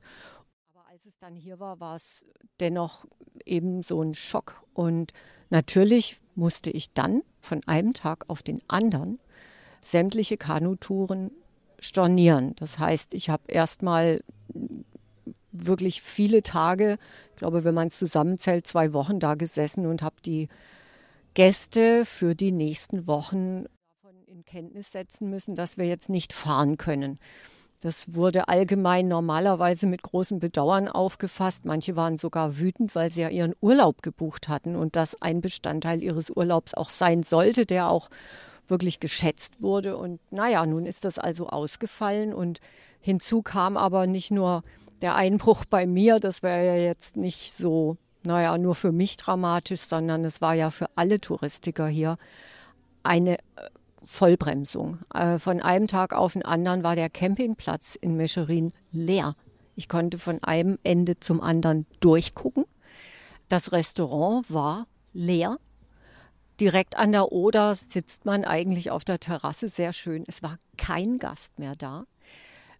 Aber 0.74 0.88
als 0.88 1.06
es 1.06 1.18
dann 1.18 1.36
hier 1.36 1.60
war, 1.60 1.80
war 1.80 1.96
es 1.96 2.24
dennoch 2.60 3.04
eben 3.44 3.82
so 3.82 4.02
ein 4.02 4.14
Schock. 4.14 4.62
Und 4.74 5.12
natürlich 5.50 6.18
musste 6.34 6.70
ich 6.70 6.92
dann 6.92 7.22
von 7.40 7.60
einem 7.66 7.92
Tag 7.92 8.24
auf 8.28 8.42
den 8.42 8.60
anderen 8.68 9.18
sämtliche 9.80 10.36
Kanutouren 10.36 11.30
stornieren. 11.78 12.54
Das 12.56 12.78
heißt, 12.78 13.14
ich 13.14 13.30
habe 13.30 13.44
erstmal 13.48 14.22
wirklich 15.52 16.02
viele 16.02 16.42
Tage, 16.42 16.98
ich 17.30 17.36
glaube, 17.36 17.64
wenn 17.64 17.74
man 17.74 17.88
es 17.88 17.98
zusammenzählt, 17.98 18.66
zwei 18.66 18.92
Wochen 18.92 19.18
da 19.18 19.34
gesessen 19.34 19.86
und 19.86 20.02
habe 20.02 20.16
die 20.24 20.48
Gäste 21.34 22.04
für 22.04 22.34
die 22.34 22.52
nächsten 22.52 23.06
Wochen 23.06 23.64
davon 23.64 24.22
in 24.26 24.44
Kenntnis 24.44 24.92
setzen 24.92 25.30
müssen, 25.30 25.54
dass 25.54 25.78
wir 25.78 25.86
jetzt 25.86 26.10
nicht 26.10 26.32
fahren 26.32 26.76
können. 26.76 27.18
Das 27.82 28.12
wurde 28.14 28.48
allgemein 28.48 29.08
normalerweise 29.08 29.86
mit 29.86 30.02
großem 30.02 30.38
Bedauern 30.38 30.86
aufgefasst. 30.86 31.64
Manche 31.64 31.96
waren 31.96 32.18
sogar 32.18 32.58
wütend, 32.58 32.94
weil 32.94 33.10
sie 33.10 33.22
ja 33.22 33.30
ihren 33.30 33.54
Urlaub 33.62 34.02
gebucht 34.02 34.48
hatten 34.48 34.76
und 34.76 34.96
das 34.96 35.20
ein 35.22 35.40
Bestandteil 35.40 36.02
ihres 36.02 36.30
Urlaubs 36.30 36.74
auch 36.74 36.90
sein 36.90 37.22
sollte, 37.22 37.64
der 37.64 37.88
auch 37.88 38.10
wirklich 38.68 39.00
geschätzt 39.00 39.62
wurde. 39.62 39.96
Und 39.96 40.20
naja, 40.30 40.66
nun 40.66 40.84
ist 40.84 41.06
das 41.06 41.18
also 41.18 41.48
ausgefallen 41.48 42.34
und 42.34 42.60
hinzu 43.00 43.40
kam 43.40 43.78
aber 43.78 44.06
nicht 44.06 44.30
nur 44.30 44.62
der 45.02 45.14
Einbruch 45.14 45.64
bei 45.64 45.86
mir, 45.86 46.18
das 46.18 46.42
wäre 46.42 46.66
ja 46.66 46.76
jetzt 46.76 47.16
nicht 47.16 47.54
so, 47.54 47.96
naja, 48.22 48.58
nur 48.58 48.74
für 48.74 48.92
mich 48.92 49.16
dramatisch, 49.16 49.80
sondern 49.80 50.24
es 50.24 50.40
war 50.40 50.54
ja 50.54 50.70
für 50.70 50.86
alle 50.96 51.20
Touristiker 51.20 51.86
hier 51.86 52.18
eine 53.02 53.38
äh, 53.38 53.40
Vollbremsung. 54.04 54.98
Äh, 55.14 55.38
von 55.38 55.60
einem 55.60 55.86
Tag 55.86 56.12
auf 56.12 56.34
den 56.34 56.44
anderen 56.44 56.82
war 56.82 56.96
der 56.96 57.10
Campingplatz 57.10 57.94
in 57.94 58.16
Mescherin 58.16 58.72
leer. 58.92 59.36
Ich 59.74 59.88
konnte 59.88 60.18
von 60.18 60.42
einem 60.42 60.78
Ende 60.82 61.18
zum 61.20 61.40
anderen 61.40 61.86
durchgucken. 62.00 62.64
Das 63.48 63.72
Restaurant 63.72 64.52
war 64.52 64.86
leer. 65.12 65.58
Direkt 66.60 66.98
an 66.98 67.12
der 67.12 67.32
Oder 67.32 67.74
sitzt 67.74 68.26
man 68.26 68.44
eigentlich 68.44 68.90
auf 68.90 69.04
der 69.04 69.18
Terrasse 69.18 69.70
sehr 69.70 69.94
schön. 69.94 70.24
Es 70.26 70.42
war 70.42 70.58
kein 70.76 71.18
Gast 71.18 71.58
mehr 71.58 71.74
da. 71.74 72.04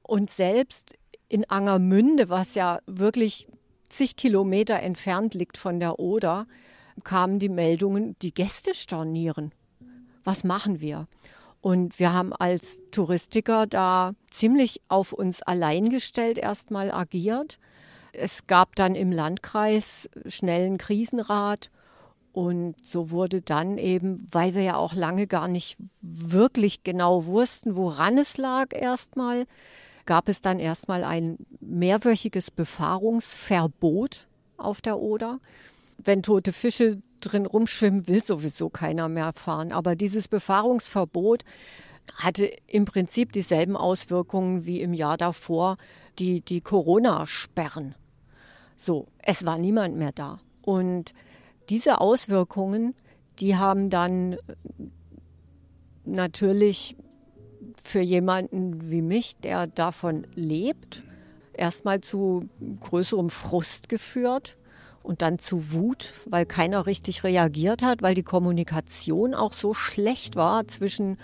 Und 0.02 0.28
selbst 0.28 0.98
in 1.30 1.48
Angermünde, 1.48 2.28
was 2.28 2.54
ja 2.54 2.80
wirklich 2.86 3.48
zig 3.88 4.16
Kilometer 4.16 4.80
entfernt 4.80 5.32
liegt 5.32 5.56
von 5.56 5.80
der 5.80 5.98
Oder, 5.98 6.46
kamen 7.04 7.38
die 7.38 7.48
Meldungen, 7.48 8.16
die 8.20 8.34
Gäste 8.34 8.74
stornieren. 8.74 9.52
Was 10.22 10.44
machen 10.44 10.80
wir? 10.80 11.06
Und 11.62 11.98
wir 11.98 12.12
haben 12.12 12.32
als 12.32 12.82
Touristiker 12.90 13.66
da 13.66 14.12
ziemlich 14.30 14.82
auf 14.88 15.12
uns 15.12 15.42
allein 15.42 15.90
gestellt 15.90 16.38
erstmal 16.38 16.90
agiert. 16.90 17.58
Es 18.12 18.46
gab 18.46 18.76
dann 18.76 18.94
im 18.94 19.12
Landkreis 19.12 20.10
schnellen 20.26 20.78
Krisenrat 20.78 21.70
und 22.32 22.74
so 22.84 23.10
wurde 23.10 23.42
dann 23.42 23.78
eben, 23.78 24.26
weil 24.30 24.54
wir 24.54 24.62
ja 24.62 24.76
auch 24.76 24.94
lange 24.94 25.26
gar 25.26 25.48
nicht 25.48 25.76
wirklich 26.00 26.82
genau 26.82 27.26
wussten, 27.26 27.76
woran 27.76 28.18
es 28.18 28.36
lag 28.36 28.68
erstmal, 28.72 29.46
gab 30.10 30.28
es 30.28 30.40
dann 30.40 30.58
erstmal 30.58 31.04
ein 31.04 31.38
mehrwöchiges 31.60 32.50
Befahrungsverbot 32.50 34.26
auf 34.56 34.80
der 34.80 34.98
Oder. 34.98 35.38
Wenn 35.98 36.24
tote 36.24 36.52
Fische 36.52 37.00
drin 37.20 37.46
rumschwimmen, 37.46 38.08
will 38.08 38.20
sowieso 38.20 38.70
keiner 38.70 39.08
mehr 39.08 39.32
fahren. 39.32 39.70
Aber 39.70 39.94
dieses 39.94 40.26
Befahrungsverbot 40.26 41.44
hatte 42.16 42.50
im 42.66 42.86
Prinzip 42.86 43.30
dieselben 43.30 43.76
Auswirkungen 43.76 44.66
wie 44.66 44.80
im 44.80 44.94
Jahr 44.94 45.16
davor 45.16 45.76
die, 46.18 46.40
die 46.40 46.60
Corona-Sperren. 46.60 47.94
So, 48.74 49.06
es 49.18 49.46
war 49.46 49.58
niemand 49.58 49.96
mehr 49.96 50.10
da. 50.10 50.40
Und 50.60 51.14
diese 51.68 52.00
Auswirkungen, 52.00 52.96
die 53.38 53.54
haben 53.54 53.90
dann 53.90 54.38
natürlich 56.04 56.96
für 57.82 58.00
jemanden 58.00 58.90
wie 58.90 59.02
mich, 59.02 59.36
der 59.36 59.66
davon 59.66 60.26
lebt, 60.34 61.02
erstmal 61.52 62.00
zu 62.00 62.48
größerem 62.80 63.30
Frust 63.30 63.88
geführt 63.88 64.56
und 65.02 65.22
dann 65.22 65.38
zu 65.38 65.72
Wut, 65.72 66.14
weil 66.26 66.46
keiner 66.46 66.86
richtig 66.86 67.24
reagiert 67.24 67.82
hat, 67.82 68.02
weil 68.02 68.14
die 68.14 68.22
Kommunikation 68.22 69.34
auch 69.34 69.52
so 69.52 69.74
schlecht 69.74 70.36
war 70.36 70.66
zwischen 70.68 71.16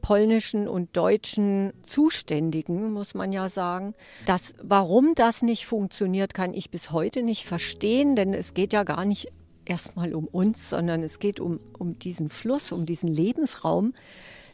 polnischen 0.00 0.66
und 0.66 0.96
deutschen 0.96 1.72
Zuständigen, 1.82 2.92
muss 2.92 3.14
man 3.14 3.32
ja 3.32 3.48
sagen. 3.48 3.94
Das, 4.26 4.54
warum 4.62 5.14
das 5.14 5.42
nicht 5.42 5.66
funktioniert, 5.66 6.34
kann 6.34 6.54
ich 6.54 6.70
bis 6.70 6.90
heute 6.90 7.22
nicht 7.22 7.44
verstehen, 7.44 8.16
denn 8.16 8.32
es 8.32 8.54
geht 8.54 8.72
ja 8.72 8.84
gar 8.84 9.04
nicht 9.04 9.30
erstmal 9.64 10.14
um 10.14 10.26
uns, 10.26 10.70
sondern 10.70 11.02
es 11.02 11.18
geht 11.18 11.38
um, 11.38 11.60
um 11.78 11.98
diesen 11.98 12.28
Fluss, 12.30 12.72
um 12.72 12.86
diesen 12.86 13.08
Lebensraum, 13.08 13.92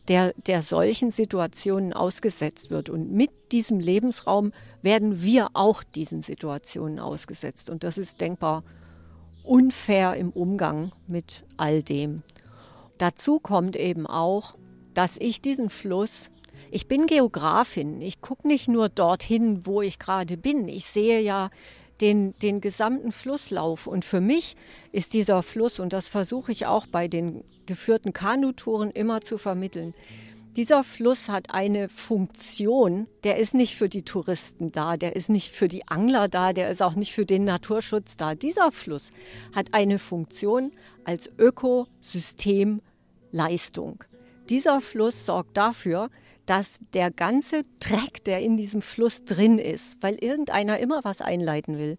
der, 0.09 0.33
der 0.47 0.63
solchen 0.63 1.11
Situationen 1.11 1.93
ausgesetzt 1.93 2.71
wird. 2.71 2.89
Und 2.89 3.13
mit 3.13 3.31
diesem 3.53 3.81
Lebensraum 3.81 4.53
werden 4.83 5.23
wir 5.23 5.49
auch 5.55 5.83
diesen 5.83 6.23
Situationen 6.23 6.99
ausgesetzt. 7.01 7.71
Und 7.71 7.85
das 7.85 7.99
ist 7.99 8.21
denkbar 8.21 8.63
unfair 9.43 10.15
im 10.15 10.31
Umgang 10.31 10.93
mit 11.07 11.45
all 11.57 11.83
dem. 11.83 12.23
Dazu 12.99 13.39
kommt 13.39 13.77
eben 13.77 14.07
auch, 14.07 14.55
dass 14.95 15.17
ich 15.19 15.43
diesen 15.43 15.71
Fluss, 15.71 16.31
ich 16.71 16.89
bin 16.89 17.07
Geografin, 17.07 18.01
ich 18.01 18.21
gucke 18.21 18.49
nicht 18.49 18.69
nur 18.69 18.89
dorthin, 18.89 19.67
wo 19.67 19.83
ich 19.83 19.99
gerade 19.99 20.37
bin, 20.37 20.69
ich 20.69 20.87
sehe 20.87 21.21
ja 21.21 21.51
den, 22.01 22.35
den 22.39 22.61
gesamten 22.61 23.13
Flusslauf. 23.13 23.87
Und 23.87 24.05
für 24.05 24.21
mich 24.21 24.57
ist 24.93 25.15
dieser 25.15 25.43
Fluss, 25.43 25.81
und 25.81 25.93
das 25.93 26.09
versuche 26.09 26.53
ich 26.53 26.67
auch 26.67 26.87
bei 26.87 27.09
den 27.09 27.45
geführten 27.67 28.13
Kanutouren 28.13 28.91
immer 28.91 29.21
zu 29.21 29.39
vermitteln, 29.39 29.95
dieser 30.57 30.83
Fluss 30.85 31.29
hat 31.29 31.53
eine 31.53 31.91
Funktion, 31.91 33.09
der 33.25 33.37
ist 33.37 33.53
nicht 33.53 33.77
für 33.77 33.91
die 33.91 34.05
Touristen 34.05 34.73
da, 34.73 34.97
der 34.97 35.15
ist 35.15 35.29
nicht 35.29 35.53
für 35.53 35.69
die 35.69 35.87
Angler 35.87 36.29
da, 36.29 36.55
der 36.55 36.71
ist 36.71 36.83
auch 36.83 36.95
nicht 36.95 37.13
für 37.13 37.27
den 37.27 37.45
Naturschutz 37.45 38.17
da. 38.17 38.35
Dieser 38.35 38.73
Fluss 38.73 39.11
hat 39.55 39.75
eine 39.75 39.99
Funktion 39.99 40.73
als 41.05 41.31
Ökosystemleistung. 41.39 44.03
Dieser 44.49 44.81
Fluss 44.81 45.27
sorgt 45.27 45.59
dafür, 45.59 46.09
dass 46.47 46.81
der 46.95 47.11
ganze 47.11 47.61
Dreck, 47.79 48.25
der 48.25 48.41
in 48.41 48.57
diesem 48.57 48.81
Fluss 48.81 49.25
drin 49.25 49.59
ist, 49.59 50.03
weil 50.03 50.15
irgendeiner 50.15 50.79
immer 50.79 51.05
was 51.05 51.21
einleiten 51.21 51.77
will, 51.77 51.99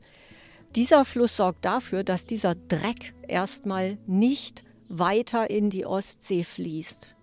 dieser 0.76 1.06
Fluss 1.06 1.38
sorgt 1.38 1.64
dafür, 1.64 2.04
dass 2.04 2.26
dieser 2.26 2.56
Dreck 2.56 3.14
erstmal 3.28 4.00
nicht 4.08 4.64
weiter 4.90 5.50
in 5.50 5.70
die 5.70 5.86
Ostsee 5.86 6.44
fließt. 6.44 7.14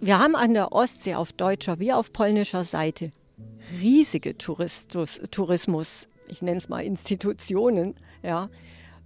Wir 0.00 0.18
haben 0.18 0.34
an 0.34 0.54
der 0.54 0.72
Ostsee 0.72 1.14
auf 1.14 1.32
deutscher 1.32 1.78
wie 1.78 1.92
auf 1.92 2.12
polnischer 2.12 2.64
Seite 2.64 3.10
riesige 3.80 4.36
Touristus, 4.36 5.20
Tourismus, 5.30 6.08
ich 6.28 6.42
nenne 6.42 6.58
es 6.58 6.68
mal 6.68 6.84
Institutionen. 6.84 7.94
Ja. 8.22 8.50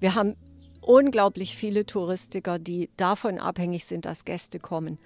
Wir 0.01 0.15
haben 0.15 0.37
unglaublich 0.81 1.57
viele 1.57 1.87
Touristiker, 1.87 2.59
die 2.59 2.91
davon 2.97 3.39
abhängig 3.39 3.85
sind, 3.85 4.05
dass 4.05 4.25
Gäste 4.25 4.59
kommen. 4.59 4.99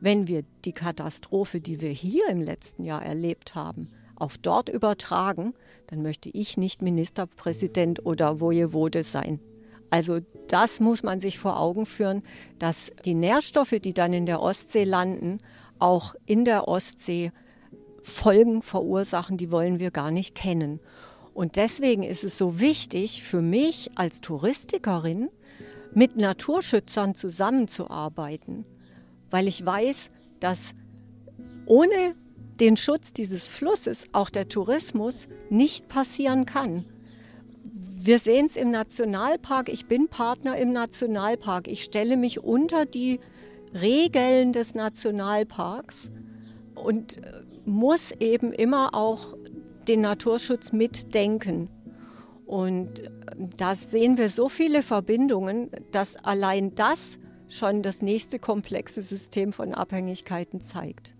Wenn 0.00 0.26
wir 0.26 0.44
die 0.64 0.72
Katastrophe, 0.72 1.60
die 1.60 1.80
wir 1.80 1.90
hier 1.90 2.28
im 2.28 2.40
letzten 2.40 2.84
Jahr 2.84 3.04
erlebt 3.04 3.54
haben, 3.54 3.88
auf 4.16 4.38
dort 4.38 4.68
übertragen, 4.68 5.54
dann 5.86 6.02
möchte 6.02 6.30
ich 6.30 6.56
nicht 6.56 6.82
Ministerpräsident 6.82 8.04
oder 8.04 8.40
Wojewode 8.40 9.02
sein. 9.02 9.40
Also 9.90 10.20
das 10.48 10.80
muss 10.80 11.02
man 11.02 11.20
sich 11.20 11.38
vor 11.38 11.58
Augen 11.58 11.84
führen, 11.84 12.22
dass 12.58 12.92
die 13.04 13.14
Nährstoffe, 13.14 13.74
die 13.82 13.92
dann 13.92 14.12
in 14.12 14.26
der 14.26 14.40
Ostsee 14.40 14.84
landen, 14.84 15.38
auch 15.78 16.14
in 16.26 16.44
der 16.44 16.68
Ostsee 16.68 17.32
Folgen 18.02 18.62
verursachen, 18.62 19.36
die 19.36 19.52
wollen 19.52 19.78
wir 19.78 19.90
gar 19.90 20.10
nicht 20.10 20.34
kennen. 20.34 20.80
Und 21.34 21.56
deswegen 21.56 22.02
ist 22.02 22.24
es 22.24 22.38
so 22.38 22.60
wichtig 22.60 23.22
für 23.22 23.42
mich 23.42 23.90
als 23.94 24.20
Touristikerin, 24.20 25.28
mit 25.92 26.16
Naturschützern 26.16 27.14
zusammenzuarbeiten, 27.14 28.64
weil 29.30 29.48
ich 29.48 29.64
weiß, 29.64 30.10
dass 30.38 30.74
ohne 31.66 32.14
den 32.60 32.76
Schutz 32.76 33.12
dieses 33.12 33.48
Flusses 33.48 34.06
auch 34.12 34.30
der 34.30 34.48
Tourismus 34.48 35.28
nicht 35.48 35.88
passieren 35.88 36.46
kann. 36.46 36.84
Wir 38.02 38.18
sehen 38.18 38.46
es 38.46 38.56
im 38.56 38.70
Nationalpark. 38.70 39.68
Ich 39.68 39.84
bin 39.84 40.08
Partner 40.08 40.56
im 40.56 40.72
Nationalpark. 40.72 41.68
Ich 41.68 41.84
stelle 41.84 42.16
mich 42.16 42.42
unter 42.42 42.86
die 42.86 43.20
Regeln 43.74 44.54
des 44.54 44.74
Nationalparks 44.74 46.10
und 46.74 47.18
äh, 47.18 47.42
muss 47.66 48.12
eben 48.12 48.54
immer 48.54 48.94
auch 48.94 49.36
den 49.86 50.00
Naturschutz 50.00 50.72
mitdenken. 50.72 51.68
Und 52.46 53.00
äh, 53.00 53.10
da 53.58 53.74
sehen 53.74 54.16
wir 54.16 54.30
so 54.30 54.48
viele 54.48 54.82
Verbindungen, 54.82 55.70
dass 55.90 56.16
allein 56.16 56.74
das 56.74 57.18
schon 57.50 57.82
das 57.82 58.00
nächste 58.00 58.38
komplexe 58.38 59.02
System 59.02 59.52
von 59.52 59.74
Abhängigkeiten 59.74 60.62
zeigt. 60.62 61.12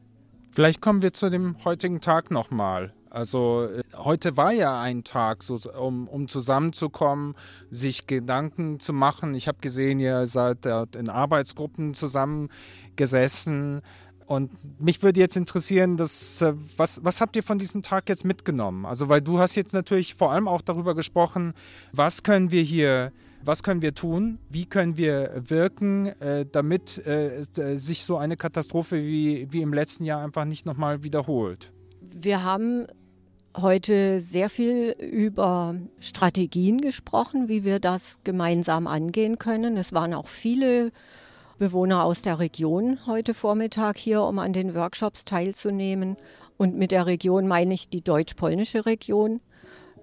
Vielleicht 0.51 0.81
kommen 0.81 1.03
wir 1.03 1.13
zu 1.13 1.29
dem 1.29 1.63
heutigen 1.63 2.01
Tag 2.01 2.31
nochmal. 2.31 2.95
Also 3.11 3.65
äh, 3.65 3.83
heute 3.97 4.37
war 4.37 4.53
ja 4.53 4.81
ein 4.81 5.03
Tag, 5.05 5.43
so, 5.43 5.59
um, 5.79 6.07
um 6.09 6.29
zusammenzukommen, 6.29 7.35
sich 7.71 8.07
Gedanken 8.07 8.79
zu 8.79 8.93
machen. 8.93 9.35
Ich 9.35 9.49
habe 9.49 9.59
gesehen, 9.61 9.99
ihr 9.99 10.27
seid 10.27 10.65
in 10.95 11.09
Arbeitsgruppen 11.09 11.95
zusammengesessen. 11.95 13.83
Und 14.27 14.53
mich 14.81 15.03
würde 15.03 15.19
jetzt 15.19 15.37
interessieren, 15.37 15.97
dass, 15.97 16.41
äh, 16.41 16.55
was, 16.77 17.05
was 17.05 17.21
habt 17.21 17.35
ihr 17.35 17.43
von 17.43 17.59
diesem 17.59 17.83
Tag 17.83 18.09
jetzt 18.09 18.25
mitgenommen? 18.25 18.87
Also, 18.87 19.09
weil 19.09 19.21
du 19.21 19.41
hast 19.41 19.57
jetzt 19.57 19.75
natürlich 19.75 20.15
vor 20.15 20.31
allem 20.31 20.47
auch 20.47 20.63
darüber 20.63 20.95
gesprochen, 20.95 21.53
was 21.93 22.23
können 22.23 22.53
wir 22.53 22.63
hier 22.63 23.13
was 23.43 23.63
können 23.63 23.81
wir 23.81 23.95
tun? 23.95 24.39
Wie 24.51 24.67
können 24.67 24.99
wir 24.99 25.33
wirken, 25.49 26.09
äh, 26.21 26.45
damit 26.45 27.03
sich 27.73 28.05
so 28.05 28.19
eine 28.19 28.37
Katastrophe 28.37 29.03
wie, 29.03 29.49
wie 29.51 29.63
im 29.63 29.73
letzten 29.73 30.05
Jahr 30.05 30.23
einfach 30.23 30.45
nicht 30.45 30.67
nochmal 30.67 31.03
wiederholt? 31.05 31.73
Wir 32.03 32.45
haben 32.45 32.87
heute 33.57 34.21
sehr 34.21 34.49
viel 34.49 34.95
über 34.99 35.75
Strategien 35.99 36.81
gesprochen, 36.81 37.49
wie 37.49 37.65
wir 37.65 37.81
das 37.81 38.21
gemeinsam 38.25 38.87
angehen 38.87 39.39
können. 39.39 39.77
Es 39.77 39.93
waren 39.93 40.15
auch 40.15 40.29
viele 40.29 40.93
Bewohner 41.59 42.05
aus 42.05 42.23
der 42.23 42.39
Region 42.39 43.01
heute 43.07 43.35
Vormittag 43.35 43.99
hier, 43.99 44.23
um 44.23 44.39
an 44.39 44.53
den 44.53 44.75
Workshops 44.75 45.25
teilzunehmen. 45.25 46.17
Und 46.57 46.77
mit 46.77 46.91
der 46.91 47.07
Region 47.07 47.49
meine 47.49 47.75
ich 47.75 47.89
die 47.89 48.03
deutsch-polnische 48.03 48.87
Region. 48.87 49.41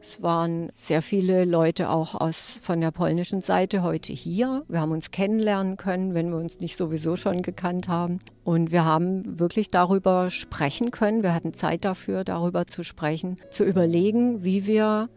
Es 0.08 0.22
waren 0.22 0.72
sehr 0.78 1.02
viele 1.02 1.44
Leute 1.44 1.90
auch 1.90 2.16
aus, 2.16 2.62
von 2.64 2.80
der 2.80 2.92
polnischen 2.92 3.42
Seite 3.42 3.84
heute 3.84 4.14
hier. 4.14 4.64
Wir 4.70 4.80
haben 4.80 4.94
uns 4.94 5.12
kennenlernen 5.12 5.76
können, 5.76 6.14
wenn 6.14 6.30
wir 6.30 6.38
uns 6.38 6.62
nicht 6.62 6.78
sowieso 6.78 7.18
schon 7.18 7.42
gekannt 7.42 7.90
haben. 7.90 8.20
Und 8.46 8.72
wir 8.72 8.86
haben 8.86 9.38
wirklich 9.38 9.68
darüber 9.68 10.30
sprechen 10.30 10.92
können. 10.92 11.24
Wir 11.24 11.34
hatten 11.34 11.52
Zeit 11.52 11.84
dafür, 11.84 12.24
darüber 12.24 12.68
zu 12.68 12.84
sprechen, 12.84 13.36
zu 13.50 13.66
überlegen, 13.66 14.46
wie 14.46 14.66
wir 14.66 15.10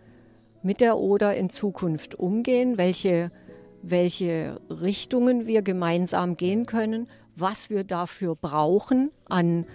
mit 0.64 0.80
der 0.80 0.98
Oder 0.98 1.36
in 1.36 1.50
Zukunft 1.50 2.16
umgehen, 2.16 2.76
welche, 2.76 3.30
welche 3.82 4.60
Richtungen 4.70 5.46
wir 5.46 5.62
gemeinsam 5.62 6.36
gehen 6.36 6.66
können, 6.66 7.06
was 7.36 7.70
wir 7.70 7.84
dafür 7.84 8.34
brauchen 8.34 9.12
an 9.26 9.66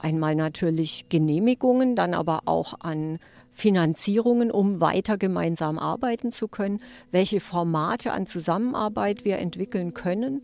einmal 0.00 0.34
natürlich 0.34 1.08
Genehmigungen, 1.08 1.96
dann 1.96 2.12
aber 2.12 2.40
auch 2.44 2.74
an 2.80 3.18
Finanzierungen, 3.54 4.50
um 4.50 4.80
weiter 4.80 5.16
gemeinsam 5.16 5.78
arbeiten 5.78 6.32
zu 6.32 6.48
können, 6.48 6.82
welche 7.12 7.40
Formate 7.40 8.12
an 8.12 8.26
Zusammenarbeit 8.26 9.24
wir 9.24 9.38
entwickeln 9.38 9.94
können 9.94 10.42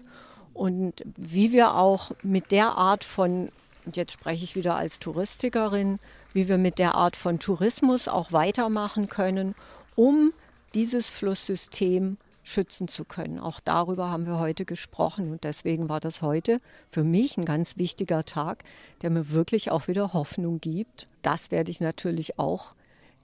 und 0.54 1.02
wie 1.16 1.50
wir 1.52 1.74
auch 1.74 2.12
mit 2.22 2.52
der 2.52 2.76
Art 2.76 3.02
von, 3.02 3.50
und 3.84 3.96
jetzt 3.96 4.12
spreche 4.12 4.44
ich 4.44 4.54
wieder 4.54 4.76
als 4.76 5.00
Touristikerin, 5.00 5.98
wie 6.32 6.48
wir 6.48 6.56
mit 6.56 6.78
der 6.78 6.94
Art 6.94 7.16
von 7.16 7.40
Tourismus 7.40 8.06
auch 8.06 8.30
weitermachen 8.30 9.08
können, 9.08 9.56
um 9.96 10.32
dieses 10.74 11.10
Flusssystem 11.10 12.16
schützen 12.44 12.86
zu 12.86 13.04
können. 13.04 13.40
Auch 13.40 13.58
darüber 13.58 14.08
haben 14.10 14.26
wir 14.26 14.38
heute 14.38 14.64
gesprochen 14.64 15.32
und 15.32 15.42
deswegen 15.42 15.88
war 15.88 16.00
das 16.00 16.22
heute 16.22 16.60
für 16.88 17.02
mich 17.02 17.36
ein 17.36 17.44
ganz 17.44 17.76
wichtiger 17.76 18.24
Tag, 18.24 18.62
der 19.02 19.10
mir 19.10 19.30
wirklich 19.30 19.70
auch 19.70 19.88
wieder 19.88 20.12
Hoffnung 20.12 20.60
gibt. 20.60 21.08
Das 21.22 21.50
werde 21.50 21.70
ich 21.70 21.80
natürlich 21.80 22.38
auch 22.38 22.74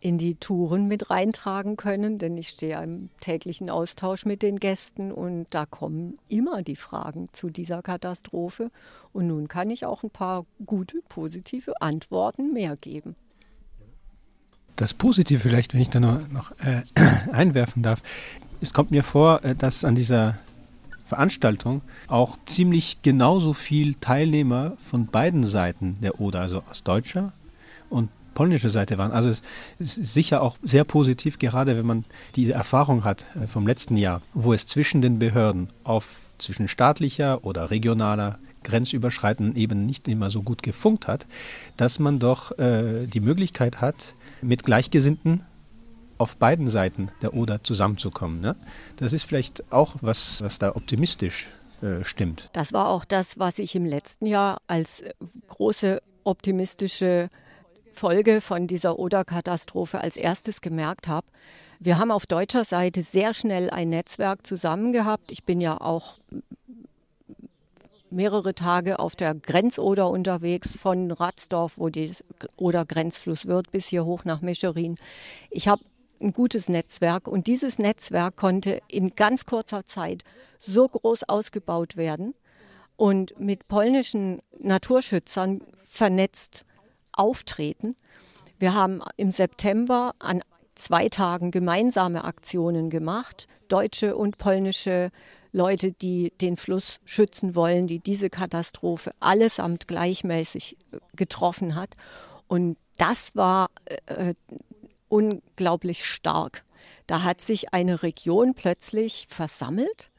in 0.06 0.18
die 0.18 0.36
Touren 0.36 0.86
mit 0.86 1.10
reintragen 1.10 1.76
können, 1.76 2.18
denn 2.18 2.36
ich 2.36 2.50
stehe 2.50 2.80
im 2.80 3.10
täglichen 3.18 3.68
Austausch 3.68 4.24
mit 4.24 4.40
den 4.40 4.60
Gästen 4.60 5.10
und 5.10 5.48
da 5.50 5.66
kommen 5.66 6.16
immer 6.28 6.62
die 6.62 6.76
Fragen 6.76 7.26
zu 7.32 7.50
dieser 7.50 7.82
Katastrophe. 7.82 8.70
Und 9.12 9.26
nun 9.26 9.48
kann 9.48 9.68
ich 9.68 9.84
auch 9.84 10.04
ein 10.04 10.10
paar 10.10 10.46
gute, 10.64 11.02
positive 11.08 11.82
Antworten 11.82 12.52
mehr 12.52 12.76
geben. 12.76 13.16
Das 14.76 14.94
Positive 14.94 15.40
vielleicht, 15.40 15.74
wenn 15.74 15.80
ich 15.80 15.90
da 15.90 15.98
noch, 15.98 16.28
noch 16.28 16.52
äh, 16.60 16.82
einwerfen 17.32 17.82
darf. 17.82 18.00
Es 18.60 18.72
kommt 18.72 18.92
mir 18.92 19.02
vor, 19.02 19.42
äh, 19.42 19.56
dass 19.56 19.84
an 19.84 19.96
dieser 19.96 20.38
Veranstaltung 21.04 21.82
auch 22.06 22.38
ziemlich 22.46 23.02
genauso 23.02 23.54
viel 23.54 23.96
Teilnehmer 23.96 24.76
von 24.88 25.06
beiden 25.06 25.42
Seiten 25.42 26.00
der 26.00 26.20
Oder, 26.20 26.42
also 26.42 26.62
aus 26.70 26.84
deutscher 26.84 27.32
und 27.90 28.08
polnische 28.36 28.70
Seite 28.70 28.98
waren. 28.98 29.10
Also 29.10 29.30
es 29.30 29.42
ist 29.78 30.04
sicher 30.14 30.42
auch 30.42 30.58
sehr 30.62 30.84
positiv, 30.84 31.40
gerade 31.40 31.76
wenn 31.76 31.86
man 31.86 32.04
diese 32.36 32.52
Erfahrung 32.52 33.02
hat 33.02 33.26
äh, 33.34 33.48
vom 33.48 33.66
letzten 33.66 33.96
Jahr, 33.96 34.22
wo 34.34 34.52
es 34.52 34.66
zwischen 34.66 35.02
den 35.02 35.18
Behörden 35.18 35.70
auf 35.82 36.04
zwischen 36.38 36.68
staatlicher 36.68 37.44
oder 37.44 37.70
regionaler 37.70 38.38
grenzüberschreitenden 38.62 39.56
Ebene 39.56 39.82
nicht 39.82 40.06
immer 40.06 40.28
so 40.28 40.42
gut 40.42 40.62
gefunkt 40.62 41.08
hat, 41.08 41.26
dass 41.76 41.98
man 41.98 42.18
doch 42.18 42.56
äh, 42.58 43.06
die 43.06 43.20
Möglichkeit 43.20 43.80
hat, 43.80 44.14
mit 44.42 44.64
Gleichgesinnten 44.64 45.42
auf 46.18 46.36
beiden 46.36 46.68
Seiten 46.68 47.10
der 47.22 47.34
Oder 47.34 47.64
zusammenzukommen. 47.64 48.40
Ne? 48.40 48.54
Das 48.96 49.12
ist 49.12 49.24
vielleicht 49.24 49.72
auch 49.72 49.94
was, 50.00 50.42
was 50.42 50.58
da 50.58 50.74
optimistisch 50.74 51.48
äh, 51.80 52.04
stimmt. 52.04 52.50
Das 52.52 52.72
war 52.72 52.88
auch 52.88 53.04
das, 53.04 53.38
was 53.38 53.58
ich 53.58 53.74
im 53.76 53.86
letzten 53.86 54.26
Jahr 54.26 54.60
als 54.66 55.00
äh, 55.00 55.14
große 55.48 56.02
optimistische 56.24 57.30
Folge 57.96 58.40
von 58.40 58.66
dieser 58.66 58.98
Oder-Katastrophe 58.98 60.00
als 60.00 60.16
erstes 60.16 60.60
gemerkt 60.60 61.08
habe. 61.08 61.26
Wir 61.80 61.98
haben 61.98 62.10
auf 62.10 62.26
deutscher 62.26 62.64
Seite 62.64 63.02
sehr 63.02 63.32
schnell 63.32 63.70
ein 63.70 63.88
Netzwerk 63.88 64.46
zusammen 64.46 64.92
gehabt. 64.92 65.32
Ich 65.32 65.44
bin 65.44 65.60
ja 65.60 65.80
auch 65.80 66.18
mehrere 68.10 68.54
Tage 68.54 68.98
auf 68.98 69.16
der 69.16 69.34
Grenzoder 69.34 70.10
unterwegs, 70.10 70.76
von 70.76 71.10
Ratzdorf, 71.10 71.78
wo 71.78 71.88
die 71.88 72.12
Oder 72.56 72.84
Grenzfluss 72.84 73.46
wird, 73.46 73.72
bis 73.72 73.88
hier 73.88 74.04
hoch 74.04 74.24
nach 74.24 74.42
Mescherin. 74.42 74.96
Ich 75.50 75.66
habe 75.66 75.82
ein 76.20 76.32
gutes 76.32 76.68
Netzwerk 76.68 77.26
und 77.26 77.46
dieses 77.46 77.78
Netzwerk 77.78 78.36
konnte 78.36 78.82
in 78.88 79.14
ganz 79.16 79.44
kurzer 79.46 79.84
Zeit 79.84 80.22
so 80.58 80.86
groß 80.86 81.24
ausgebaut 81.24 81.96
werden 81.96 82.34
und 82.96 83.38
mit 83.40 83.68
polnischen 83.68 84.40
Naturschützern 84.58 85.62
vernetzt 85.82 86.65
auftreten. 87.16 87.96
Wir 88.58 88.74
haben 88.74 89.02
im 89.16 89.30
September 89.30 90.14
an 90.18 90.42
zwei 90.74 91.08
Tagen 91.08 91.50
gemeinsame 91.50 92.24
Aktionen 92.24 92.90
gemacht, 92.90 93.48
deutsche 93.68 94.16
und 94.16 94.38
polnische 94.38 95.10
Leute, 95.52 95.92
die 95.92 96.32
den 96.40 96.56
Fluss 96.56 97.00
schützen 97.04 97.54
wollen, 97.54 97.86
die 97.86 97.98
diese 97.98 98.30
Katastrophe 98.30 99.12
allesamt 99.20 99.88
gleichmäßig 99.88 100.76
äh, 100.92 100.98
getroffen 101.16 101.74
hat. 101.74 101.96
Und 102.46 102.76
das 102.98 103.34
war 103.34 103.70
äh, 104.06 104.34
unglaublich 105.08 106.04
stark. 106.04 106.64
Da 107.06 107.22
hat 107.22 107.40
sich 107.40 107.72
eine 107.72 108.02
Region 108.02 108.54
plötzlich 108.54 109.26
versammelt 109.28 110.10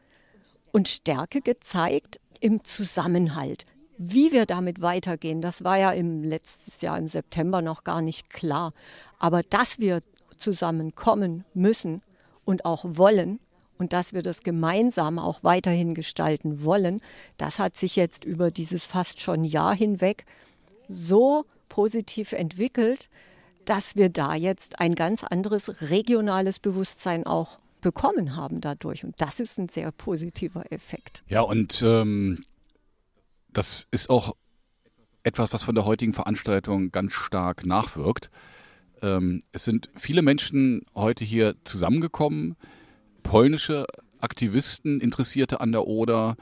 und 0.71 0.87
Stärke 0.87 1.41
gezeigt 1.41 2.19
im 2.39 2.63
Zusammenhalt. 2.63 3.65
Wie 3.97 4.31
wir 4.31 4.45
damit 4.45 4.81
weitergehen, 4.81 5.41
das 5.41 5.63
war 5.63 5.77
ja 5.77 5.91
im 5.91 6.23
letztes 6.23 6.81
Jahr 6.81 6.97
im 6.97 7.07
September 7.07 7.61
noch 7.61 7.83
gar 7.83 8.01
nicht 8.01 8.29
klar. 8.29 8.73
Aber 9.17 9.41
dass 9.41 9.79
wir 9.79 10.01
zusammenkommen 10.37 11.43
müssen 11.53 12.01
und 12.45 12.65
auch 12.65 12.85
wollen 12.85 13.39
und 13.77 13.93
dass 13.93 14.13
wir 14.13 14.21
das 14.21 14.43
gemeinsam 14.43 15.19
auch 15.19 15.43
weiterhin 15.43 15.93
gestalten 15.93 16.63
wollen, 16.63 17.01
das 17.37 17.59
hat 17.59 17.75
sich 17.75 17.95
jetzt 17.95 18.23
über 18.25 18.51
dieses 18.51 18.85
fast 18.85 19.21
schon 19.21 19.43
Jahr 19.43 19.75
hinweg 19.75 20.25
so 20.87 21.45
positiv 21.69 22.31
entwickelt, 22.33 23.09
dass 23.65 23.95
wir 23.95 24.09
da 24.09 24.35
jetzt 24.35 24.79
ein 24.79 24.95
ganz 24.95 25.23
anderes 25.23 25.73
regionales 25.81 26.59
Bewusstsein 26.59 27.25
auch 27.25 27.59
bekommen 27.81 28.35
haben 28.35 28.61
dadurch. 28.61 29.03
Und 29.03 29.15
das 29.19 29.39
ist 29.39 29.57
ein 29.59 29.69
sehr 29.69 29.91
positiver 29.91 30.71
Effekt. 30.71 31.23
Ja, 31.27 31.41
und 31.41 31.81
ähm, 31.85 32.43
das 33.49 33.87
ist 33.91 34.09
auch 34.09 34.35
etwas, 35.23 35.51
was 35.53 35.63
von 35.63 35.75
der 35.75 35.85
heutigen 35.85 36.13
Veranstaltung 36.13 36.91
ganz 36.91 37.13
stark 37.13 37.65
nachwirkt. 37.65 38.29
Ähm, 39.01 39.41
es 39.51 39.65
sind 39.65 39.89
viele 39.95 40.21
Menschen 40.21 40.85
heute 40.95 41.25
hier 41.25 41.55
zusammengekommen, 41.63 42.55
polnische 43.23 43.85
Aktivisten, 44.19 45.01
Interessierte 45.01 45.59
an 45.61 45.71
der 45.71 45.85
Oder, 45.85 46.37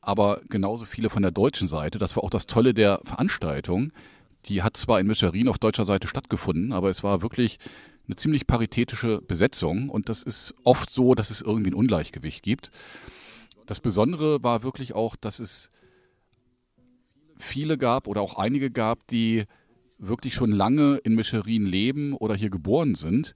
aber 0.00 0.40
genauso 0.48 0.84
viele 0.84 1.10
von 1.10 1.22
der 1.22 1.32
deutschen 1.32 1.68
Seite. 1.68 1.98
Das 1.98 2.16
war 2.16 2.24
auch 2.24 2.30
das 2.30 2.46
Tolle 2.46 2.72
der 2.72 3.00
Veranstaltung. 3.04 3.92
Die 4.46 4.62
hat 4.62 4.76
zwar 4.76 5.00
in 5.00 5.06
Mischerin 5.06 5.48
auf 5.48 5.58
deutscher 5.58 5.84
Seite 5.84 6.08
stattgefunden, 6.08 6.72
aber 6.72 6.88
es 6.88 7.02
war 7.02 7.22
wirklich 7.22 7.58
eine 8.06 8.16
ziemlich 8.16 8.46
paritätische 8.46 9.20
Besetzung 9.22 9.88
und 9.88 10.08
das 10.08 10.22
ist 10.22 10.54
oft 10.64 10.90
so, 10.90 11.14
dass 11.14 11.30
es 11.30 11.42
irgendwie 11.42 11.70
ein 11.70 11.74
Ungleichgewicht 11.74 12.42
gibt. 12.42 12.70
Das 13.66 13.80
Besondere 13.80 14.42
war 14.42 14.62
wirklich 14.62 14.94
auch, 14.94 15.14
dass 15.16 15.38
es 15.38 15.70
viele 17.40 17.78
gab 17.78 18.06
oder 18.06 18.20
auch 18.20 18.34
einige 18.34 18.70
gab, 18.70 19.06
die 19.08 19.44
wirklich 19.98 20.34
schon 20.34 20.50
lange 20.50 20.96
in 21.04 21.14
Mischerin 21.14 21.66
leben 21.66 22.14
oder 22.14 22.34
hier 22.34 22.50
geboren 22.50 22.94
sind, 22.94 23.34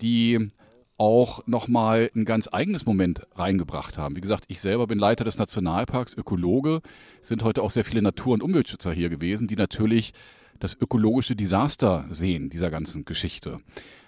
die 0.00 0.48
auch 0.96 1.44
nochmal 1.46 2.10
ein 2.14 2.24
ganz 2.24 2.48
eigenes 2.52 2.86
Moment 2.86 3.22
reingebracht 3.34 3.98
haben. 3.98 4.14
Wie 4.14 4.20
gesagt, 4.20 4.44
ich 4.48 4.60
selber 4.60 4.86
bin 4.86 4.98
Leiter 4.98 5.24
des 5.24 5.38
Nationalparks, 5.38 6.14
Ökologe, 6.14 6.80
sind 7.20 7.42
heute 7.42 7.62
auch 7.62 7.72
sehr 7.72 7.84
viele 7.84 8.02
Natur- 8.02 8.34
und 8.34 8.42
Umweltschützer 8.42 8.92
hier 8.92 9.08
gewesen, 9.08 9.48
die 9.48 9.56
natürlich 9.56 10.12
das 10.60 10.76
ökologische 10.80 11.34
Desaster 11.34 12.06
sehen 12.10 12.48
dieser 12.48 12.70
ganzen 12.70 13.04
Geschichte. 13.04 13.60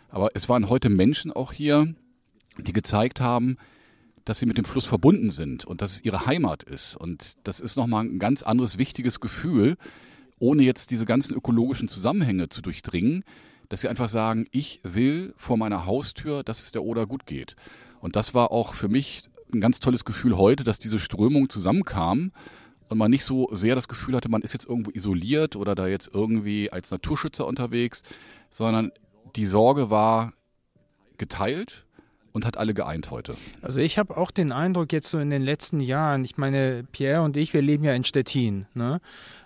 Aber 0.09 0.31
es 0.35 0.49
waren 0.49 0.69
heute 0.69 0.89
Menschen 0.89 1.33
auch 1.33 1.53
hier, 1.53 1.93
die 2.59 2.73
gezeigt 2.73 3.21
haben, 3.21 3.57
dass 4.27 4.41
sie 4.41 4.47
mit 4.47 4.59
dem 4.59 4.65
Fluss 4.65 4.85
verbunden 4.85 5.31
sind 5.31 5.65
und 5.65 5.81
dass 5.81 5.93
es 5.93 6.05
ihre 6.05 6.27
Heimat 6.27 6.65
ist. 6.65 6.97
Und 6.97 7.35
das 7.45 7.61
ist 7.61 7.77
nochmal 7.77 8.05
ein 8.05 8.19
ganz 8.19 8.43
anderes 8.43 8.77
wichtiges 8.77 9.21
Gefühl, 9.21 9.77
ohne 10.39 10.65
jetzt 10.65 10.91
diese 10.91 11.07
ganzen 11.07 11.35
ökologischen 11.35 11.89
Zusammenhänge 11.89 12.49
zu 12.49 12.61
durchdringen, 12.61 13.25
dass 13.69 13.81
sie 13.81 13.89
einfach 13.89 14.09
sagen, 14.09 14.47
ich 14.51 14.81
will 14.83 15.33
vor 15.37 15.57
meiner 15.57 15.87
Haustür, 15.87 16.43
dass 16.43 16.61
es 16.61 16.73
der 16.73 16.83
Oder 16.83 17.07
gut 17.07 17.27
geht. 17.27 17.55
Und 18.01 18.17
das 18.17 18.35
war 18.35 18.51
auch 18.51 18.75
für 18.75 18.89
mich 18.89 19.23
ein 19.55 19.61
ganz 19.61 19.79
tolles 19.79 20.05
Gefühl 20.05 20.37
heute, 20.37 20.65
dass 20.65 20.81
diese 20.81 20.99
Strömung 20.99 21.49
zusammenkam 21.49 22.33
und 22.89 22.99
man 22.99 23.13
nicht 23.13 23.25
so 23.25 23.49
sehr 23.53 23.77
das 23.77 23.87
Gefühl 23.87 24.17
hatte, 24.17 24.29
man 24.29 24.43
ist 24.43 24.53
jetzt 24.53 24.69
irgendwo 24.69 24.91
isoliert 24.91 25.55
oder 25.55 25.77
da 25.77 25.87
jetzt 25.87 26.11
irgendwie 26.13 26.71
als 26.73 26.91
Naturschützer 26.91 27.47
unterwegs, 27.47 28.03
sondern 28.51 28.91
die 29.37 29.47
Sorge 29.47 29.89
war 29.89 30.33
geteilt 31.17 31.86
und 32.37 32.45
hat 32.45 32.59
alle 32.59 32.75
geeint 32.75 33.11
heute. 33.11 33.35
Also 33.63 33.81
ich 33.81 33.99
habe 33.99 34.15
auch 34.19 34.31
den 34.31 34.53
Eindruck 34.53 34.93
jetzt 34.93 35.09
so 35.09 35.19
in 35.19 35.31
den 35.31 35.43
letzten 35.43 35.81
Jahren, 35.81 36.23
ich 36.23 36.37
meine, 36.37 36.85
Pierre 36.93 37.23
und 37.23 37.35
ich, 37.39 37.55
wir 37.55 37.63
leben 37.63 37.83
ja 37.83 37.95
in 37.95 38.05
Stettin, 38.05 38.67
ne? 38.75 39.01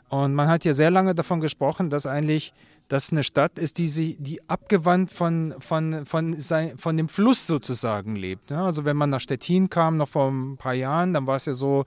Und 0.08 0.34
man 0.34 0.48
hat 0.48 0.64
ja 0.64 0.72
sehr 0.72 0.90
lange 0.90 1.14
davon 1.14 1.40
gesprochen, 1.40 1.88
dass 1.88 2.04
eigentlich 2.04 2.52
das 2.88 3.12
eine 3.12 3.22
Stadt 3.22 3.60
ist, 3.60 3.78
die 3.78 3.88
sie, 3.88 4.16
die 4.18 4.40
abgewandt 4.48 5.12
von, 5.12 5.54
von, 5.60 6.04
von, 6.04 6.34
sein, 6.40 6.76
von 6.76 6.96
dem 6.96 7.08
Fluss 7.08 7.46
sozusagen 7.46 8.16
lebt. 8.16 8.50
Ja, 8.50 8.66
also 8.66 8.84
wenn 8.84 8.96
man 8.96 9.10
nach 9.10 9.20
Stettin 9.20 9.70
kam, 9.70 9.96
noch 9.96 10.08
vor 10.08 10.28
ein 10.28 10.56
paar 10.56 10.74
Jahren, 10.74 11.12
dann 11.12 11.28
war 11.28 11.36
es 11.36 11.44
ja 11.44 11.52
so, 11.52 11.84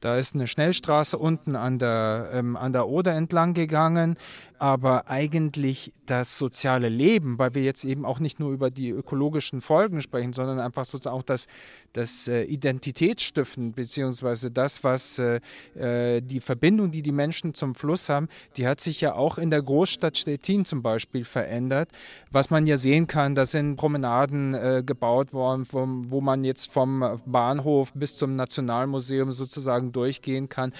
da 0.00 0.16
ist 0.16 0.34
eine 0.34 0.48
Schnellstraße 0.48 1.16
unten 1.16 1.54
an 1.54 1.78
der, 1.78 2.30
ähm, 2.32 2.56
an 2.56 2.72
der 2.72 2.88
Oder 2.88 3.14
entlang 3.14 3.54
gegangen. 3.54 4.16
Aber 4.60 5.08
eigentlich 5.08 5.90
das 6.04 6.36
soziale 6.36 6.90
Leben, 6.90 7.38
weil 7.38 7.54
wir 7.54 7.62
jetzt 7.62 7.82
eben 7.86 8.04
auch 8.04 8.18
nicht 8.18 8.40
nur 8.40 8.52
über 8.52 8.70
die 8.70 8.90
ökologischen 8.90 9.62
Folgen 9.62 10.02
sprechen, 10.02 10.34
sondern 10.34 10.60
einfach 10.60 10.84
sozusagen 10.84 11.16
auch 11.16 11.22
das, 11.22 11.46
das 11.94 12.28
äh, 12.28 12.42
Identitätsstiften, 12.42 13.72
beziehungsweise 13.72 14.50
das, 14.50 14.84
was 14.84 15.18
äh, 15.18 15.40
äh, 15.74 16.20
die 16.20 16.40
Verbindung, 16.40 16.90
die 16.90 17.00
die 17.00 17.10
Menschen 17.10 17.54
zum 17.54 17.74
Fluss 17.74 18.10
haben, 18.10 18.28
die 18.58 18.66
hat 18.66 18.80
sich 18.80 19.00
ja 19.00 19.14
auch 19.14 19.38
in 19.38 19.48
der 19.48 19.62
Großstadt 19.62 20.18
Stettin 20.18 20.66
zum 20.66 20.82
Beispiel 20.82 21.24
verändert. 21.24 21.88
Was 22.30 22.50
man 22.50 22.66
ja 22.66 22.76
sehen 22.76 23.06
kann, 23.06 23.34
da 23.34 23.46
sind 23.46 23.76
Promenaden 23.76 24.84
gebaut 24.84 25.32
worden, 25.32 25.66
wo 25.70 26.20
man 26.20 26.44
jetzt 26.44 26.70
vom 26.70 27.20
Bahnhof 27.24 27.92
bis 27.94 28.16
zum 28.16 28.36
Nationalmuseum 28.36 29.32
sozusagen 29.32 29.92
durchgehen 29.92 30.48
kann, 30.48 30.72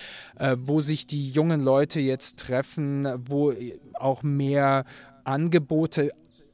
wo 0.56 0.80
sich 0.80 1.06
die 1.06 1.30
jungen 1.30 1.60
Leute 1.60 2.00
jetzt 2.00 2.38
treffen, 2.38 3.08
wo 3.26 3.52
auch 3.94 4.22
mehr 4.22 4.84
Angebote 5.24 6.10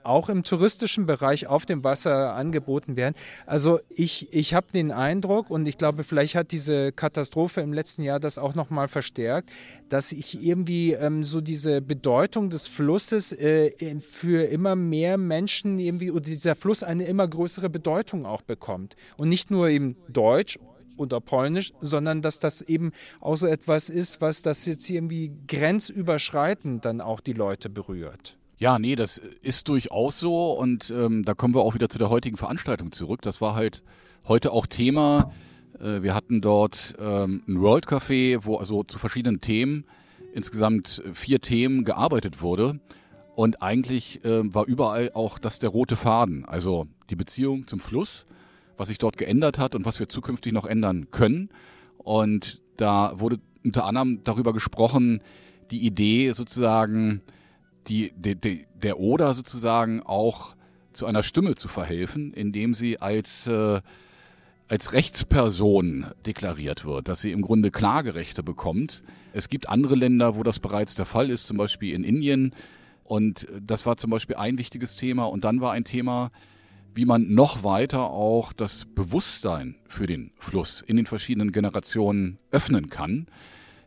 auch 0.07 0.29
im 0.29 0.43
touristischen 0.43 1.05
Bereich 1.07 1.47
auf 1.47 1.67
dem 1.67 1.85
Wasser 1.85 2.35
angeboten 2.35 2.97
werden. 2.97 3.15
Also 3.45 3.81
ich, 3.89 4.33
ich 4.33 4.55
habe 4.55 4.69
den 4.73 4.93
Eindruck 4.93 5.51
und 5.51 5.67
ich 5.67 5.77
glaube, 5.77 6.05
vielleicht 6.05 6.35
hat 6.35 6.53
diese 6.53 6.93
Katastrophe 6.93 7.61
im 7.61 7.73
letzten 7.73 8.03
Jahr 8.03 8.21
das 8.21 8.39
auch 8.39 8.55
nochmal 8.55 8.89
verstärkt, 8.89 9.51
dass 9.89 10.13
ich 10.13 10.43
irgendwie 10.43 10.93
ähm, 10.93 11.25
so 11.25 11.41
diese 11.41 11.83
Bedeutung 11.83 12.51
des 12.51 12.69
Flusses 12.69 13.33
äh, 13.33 13.73
für 14.01 14.45
immer 14.45 14.77
mehr 14.77 15.19
Menschen 15.19 15.79
irgendwie 15.79 16.11
oder 16.11 16.21
dieser 16.21 16.55
Fluss 16.55 16.83
eine 16.83 17.05
immer 17.05 17.27
größere 17.27 17.69
Bedeutung 17.69 18.25
auch 18.27 18.43
bekommt. 18.43 18.97
Und 19.17 19.29
nicht 19.29 19.51
nur 19.51 19.69
eben 19.69 19.97
Deutsch 20.09 20.59
oder 20.97 21.21
Polnisch, 21.21 21.73
sondern 21.81 22.23
dass 22.23 22.41
das 22.41 22.63
eben 22.63 22.93
auch 23.21 23.37
so 23.37 23.47
etwas 23.47 23.89
ist, 23.89 24.21
was 24.21 24.43
das 24.43 24.67
jetzt 24.67 24.89
irgendwie 24.89 25.33
grenzüberschreitend 25.47 26.85
dann 26.85 27.01
auch 27.01 27.21
die 27.21 27.33
Leute 27.33 27.71
berührt. 27.71 28.39
Ja, 28.59 28.79
nee, 28.79 28.97
das 28.97 29.19
ist 29.19 29.69
durchaus 29.69 30.19
so 30.19 30.53
und 30.53 30.91
ähm, 30.91 31.25
da 31.25 31.35
kommen 31.35 31.55
wir 31.55 31.61
auch 31.61 31.75
wieder 31.75 31.91
zu 31.91 31.99
der 31.99 32.09
heutigen 32.09 32.39
Veranstaltung 32.39 32.91
zurück. 32.91 33.21
Das 33.21 33.41
war 33.43 33.55
halt 33.55 33.83
heute 34.27 34.51
auch 34.53 34.67
Thema. 34.67 35.31
Äh, 35.79 36.03
wir 36.03 36.15
hatten 36.15 36.41
dort 36.41 36.95
ähm, 36.99 37.43
ein 37.47 37.61
World 37.61 37.87
Café, 37.87 38.39
wo 38.43 38.57
also 38.57 38.83
zu 38.83 38.99
verschiedenen 38.99 39.43
Themen, 39.43 39.85
insgesamt 40.33 41.03
vier 41.13 41.41
Themen 41.41 41.85
gearbeitet 41.85 42.41
wurde. 42.41 42.81
Und 43.35 43.61
eigentlich 43.61 44.25
äh, 44.25 44.55
war 44.55 44.67
überall 44.67 45.11
auch 45.13 45.39
das 45.39 45.59
der 45.59 45.69
rote 45.69 45.97
Faden, 45.97 46.47
also 46.47 46.87
die 47.11 47.17
Beziehung 47.17 47.67
zum 47.67 47.81
Fluss, 47.81 48.25
was 48.77 48.89
sich 48.89 48.99
dort 48.99 49.17
geändert 49.17 49.59
hat 49.59 49.75
und 49.75 49.85
was 49.85 49.99
wir 49.99 50.09
zukünftig 50.09 50.53
noch 50.53 50.67
ändern 50.67 51.09
können. 51.11 51.51
Und 51.99 52.63
da 52.77 53.19
wurde 53.19 53.39
unter 53.65 53.85
anderem 53.85 54.23
darüber 54.25 54.53
gesprochen, 54.53 55.21
die 55.71 55.85
Idee 55.85 56.33
sozusagen, 56.33 57.23
die, 57.89 58.13
die, 58.17 58.37
die, 58.37 58.67
der 58.75 58.99
Oder 58.99 59.35
sozusagen 59.35 60.03
auch 60.03 60.55
zu 60.93 61.07
einer 61.07 61.23
Stimme 61.23 61.55
zu 61.55 61.69
verhelfen, 61.69 62.33
indem 62.33 62.75
sie 62.75 63.01
als, 63.01 63.47
äh, 63.47 63.81
als 64.69 64.93
Rechtsperson 64.93 66.07
deklariert 66.25 66.85
wird, 66.85 67.09
dass 67.09 67.21
sie 67.21 67.33
im 67.33 67.43
Grunde 67.43 67.71
Klagerechte 67.71 68.43
bekommt. 68.43 69.03
Es 69.33 69.49
gibt 69.49 69.69
andere 69.69 69.95
Länder, 69.95 70.37
wo 70.37 70.43
das 70.43 70.59
bereits 70.59 70.95
der 70.95 71.05
Fall 71.05 71.31
ist, 71.31 71.47
zum 71.47 71.57
Beispiel 71.57 71.95
in 71.95 72.05
Indien. 72.05 72.55
Und 73.05 73.47
das 73.61 73.87
war 73.87 73.97
zum 73.97 74.11
Beispiel 74.11 74.37
ein 74.37 74.59
wichtiges 74.59 74.97
Thema. 74.97 75.25
Und 75.25 75.45
dann 75.45 75.61
war 75.61 75.73
ein 75.73 75.85
Thema, 75.85 76.31
wie 76.97 77.05
man 77.05 77.35
noch 77.35 77.63
weiter 77.63 78.11
auch 78.11 78.55
das 78.55 78.87
Bewusstsein 78.87 79.77
für 79.87 80.07
den 80.07 80.33
Fluss 80.39 80.81
in 80.81 80.97
den 80.97 81.05
verschiedenen 81.05 81.53
Generationen 81.53 82.39
öffnen 82.51 82.89
kann, 82.89 83.27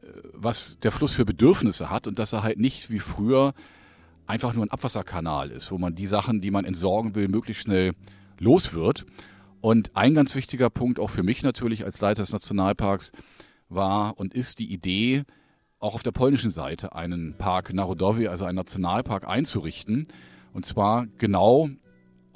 äh, 0.03 0.07
was 0.33 0.79
der 0.79 0.91
Fluss 0.91 1.13
für 1.13 1.25
Bedürfnisse 1.25 1.89
hat 1.89 2.05
und 2.05 2.19
dass 2.19 2.33
er 2.33 2.43
halt 2.43 2.59
nicht 2.59 2.91
wie 2.91 2.99
früher 2.99 3.53
einfach 4.27 4.53
nur 4.53 4.63
ein 4.63 4.69
Abwasserkanal 4.69 5.49
ist, 5.49 5.71
wo 5.71 5.79
man 5.79 5.95
die 5.95 6.05
Sachen, 6.05 6.39
die 6.39 6.51
man 6.51 6.65
entsorgen 6.65 7.15
will, 7.15 7.27
möglichst 7.27 7.63
schnell 7.63 7.93
los 8.37 8.73
wird. 8.73 9.07
Und 9.59 9.95
ein 9.95 10.13
ganz 10.13 10.35
wichtiger 10.35 10.69
Punkt 10.69 10.99
auch 10.99 11.09
für 11.09 11.23
mich 11.23 11.41
natürlich 11.41 11.83
als 11.83 11.99
Leiter 11.99 12.21
des 12.21 12.31
Nationalparks 12.31 13.11
war 13.69 14.19
und 14.19 14.35
ist 14.35 14.59
die 14.59 14.71
Idee, 14.71 15.23
auch 15.79 15.95
auf 15.95 16.03
der 16.03 16.11
polnischen 16.11 16.51
Seite 16.51 16.93
einen 16.93 17.35
Park 17.37 17.73
Narodowy, 17.73 18.27
also 18.27 18.45
einen 18.45 18.57
Nationalpark 18.57 19.27
einzurichten. 19.27 20.07
Und 20.53 20.65
zwar 20.65 21.07
genau 21.17 21.69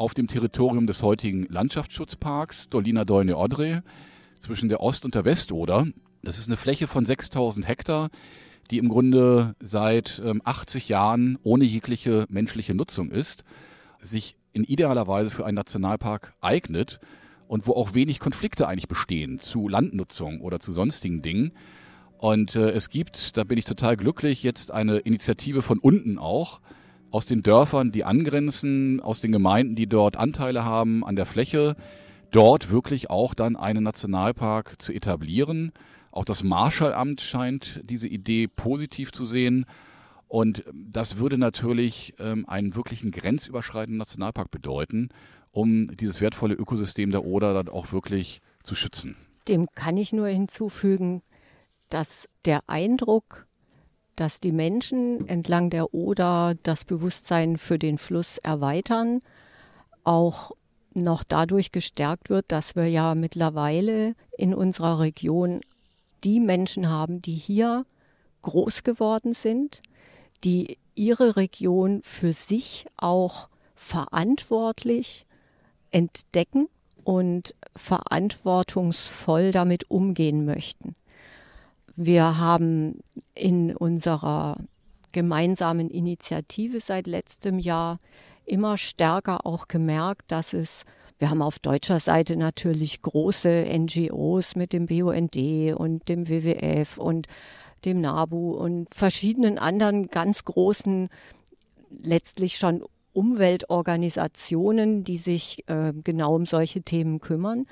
auf 0.04 0.14
dem 0.14 0.28
Territorium 0.28 0.86
des 0.86 1.02
heutigen 1.02 1.46
Landschaftsschutzparks 1.48 2.68
Dolina 2.68 3.06
Dolne 3.06 3.38
Odre 3.38 3.84
zwischen 4.42 4.68
der 4.68 4.82
Ost- 4.82 5.06
und 5.06 5.16
der 5.16 5.24
Westoder. 5.24 5.88
Das 6.24 6.38
ist 6.38 6.50
eine 6.50 6.58
Fläche 6.58 6.88
von 6.88 7.06
6000 7.06 7.66
Hektar, 7.66 8.10
die 8.70 8.80
im 8.80 8.90
Grunde 8.90 9.56
seit 9.62 10.22
ähm, 10.26 10.42
80 10.44 10.90
Jahren 10.90 11.38
ohne 11.44 11.64
jegliche 11.64 12.26
menschliche 12.28 12.76
Nutzung 12.76 13.12
ist, 13.12 13.46
sich 14.02 14.36
in 14.52 14.66
idealer 14.66 15.08
Weise 15.08 15.32
für 15.32 15.46
einen 15.46 15.56
Nationalpark 15.56 16.34
eignet 16.42 17.00
und 17.48 17.66
wo 17.66 17.72
auch 17.72 17.94
wenig 17.94 18.20
Konflikte 18.20 18.68
eigentlich 18.68 18.90
bestehen 18.90 19.40
zu 19.40 19.70
Landnutzung 19.70 20.42
oder 20.42 20.60
zu 20.60 20.74
sonstigen 20.74 21.22
Dingen. 21.22 21.54
Und 22.18 22.58
äh, 22.58 22.72
es 22.72 22.90
gibt, 22.90 23.38
da 23.38 23.46
bin 23.46 23.58
ich 23.58 23.64
total 23.64 23.96
glücklich, 23.96 24.44
jetzt 24.44 24.70
eine 24.70 24.98
Initiative 24.98 25.62
von 25.62 25.80
unten 25.80 26.18
auch, 26.18 26.60
aus 27.14 27.28
den 27.28 27.44
Dörfern, 27.44 27.92
die 27.92 28.04
angrenzen, 28.04 29.00
aus 29.00 29.22
den 29.22 29.32
Gemeinden, 29.32 29.76
die 29.76 29.86
dort 29.86 30.18
Anteile 30.18 30.66
haben 30.66 31.06
an 31.06 31.16
der 31.16 31.28
Fläche, 31.28 31.76
dort 32.32 32.72
wirklich 32.72 33.12
auch 33.12 33.36
dann 33.36 33.56
einen 33.56 33.84
Nationalpark 33.84 34.82
zu 34.82 34.92
etablieren. 34.92 35.74
Auch 36.12 36.26
das 36.26 36.44
Marschallamt 36.44 37.22
scheint 37.22 37.82
diese 37.88 38.08
Idee 38.08 38.48
positiv 38.48 39.12
zu 39.12 39.26
sehen. 39.26 39.68
Und 40.28 40.64
das 40.74 41.18
würde 41.18 41.38
natürlich 41.38 42.16
ähm, 42.18 42.50
einen 42.50 42.76
wirklichen 42.76 43.12
grenzüberschreitenden 43.12 44.00
Nationalpark 44.00 44.50
bedeuten, 44.50 45.10
um 45.52 45.96
dieses 45.96 46.20
wertvolle 46.20 46.56
Ökosystem 46.56 47.12
der 47.12 47.26
Oder 47.26 47.54
dann 47.54 47.70
auch 47.70 47.92
wirklich 47.92 48.42
zu 48.64 48.74
schützen. 48.74 49.16
Dem 49.48 49.68
kann 49.76 49.98
ich 49.98 50.14
nur 50.14 50.30
hinzufügen, 50.30 51.22
dass 51.90 52.28
der 52.46 52.62
Eindruck, 52.66 53.46
dass 54.16 54.40
die 54.40 54.52
Menschen 54.52 55.28
entlang 55.28 55.70
der 55.70 55.94
Oder 55.94 56.56
das 56.64 56.86
Bewusstsein 56.86 57.58
für 57.58 57.80
den 57.80 57.98
Fluss 57.98 58.38
erweitern, 58.38 59.22
auch 60.04 60.52
noch 60.94 61.24
dadurch 61.24 61.72
gestärkt 61.72 62.30
wird, 62.30 62.46
dass 62.50 62.76
wir 62.76 62.88
ja 62.88 63.16
mittlerweile 63.16 64.16
in 64.38 64.54
unserer 64.54 65.00
Region 65.00 65.62
die 66.24 66.40
Menschen 66.40 66.90
haben, 66.90 67.22
die 67.22 67.36
hier 67.36 67.86
groß 68.44 68.84
geworden 68.84 69.34
sind, 69.34 69.82
die 70.44 70.78
ihre 70.96 71.36
Region 71.36 72.02
für 72.04 72.34
sich 72.34 72.86
auch 72.98 73.50
verantwortlich 73.76 75.26
entdecken 75.92 76.68
und 77.04 77.56
verantwortungsvoll 77.76 79.52
damit 79.52 79.90
umgehen 79.90 80.46
möchten. 80.46 80.96
Wir 81.96 82.40
haben 82.40 83.00
in 83.36 83.76
unserer 83.76 84.58
gemeinsamen 85.12 85.90
Initiative 85.90 86.80
seit 86.80 87.06
letztem 87.06 87.60
Jahr 87.60 88.00
immer 88.46 88.78
stärker 88.78 89.46
auch 89.46 89.68
gemerkt, 89.68 90.32
dass 90.32 90.54
es 90.54 90.86
Wir 91.20 91.30
haben 91.30 91.44
auf 91.44 91.60
deutscher 91.60 92.00
Seite 92.00 92.36
natürlich 92.36 93.02
große 93.02 93.66
NGOs 93.72 94.56
mit 94.56 94.74
dem 94.74 94.88
BUND 94.88 95.38
und 95.76 96.10
dem 96.10 96.28
WWF 96.28 96.98
und 96.98 97.28
dem 97.86 98.02
NABU 98.02 98.52
und 98.56 98.94
verschiedenen 98.94 99.58
anderen 99.58 100.08
ganz 100.08 100.44
großen, 100.44 101.10
letztlich 101.90 102.58
schon 102.58 102.84
Umweltorganisationen, 103.14 105.04
die 105.04 105.18
sich 105.18 105.64
äh, 105.68 105.94
genau 106.04 106.36
um 106.36 106.46
solche 106.46 106.82
Themen 106.82 107.22
kümmern. 107.22 107.68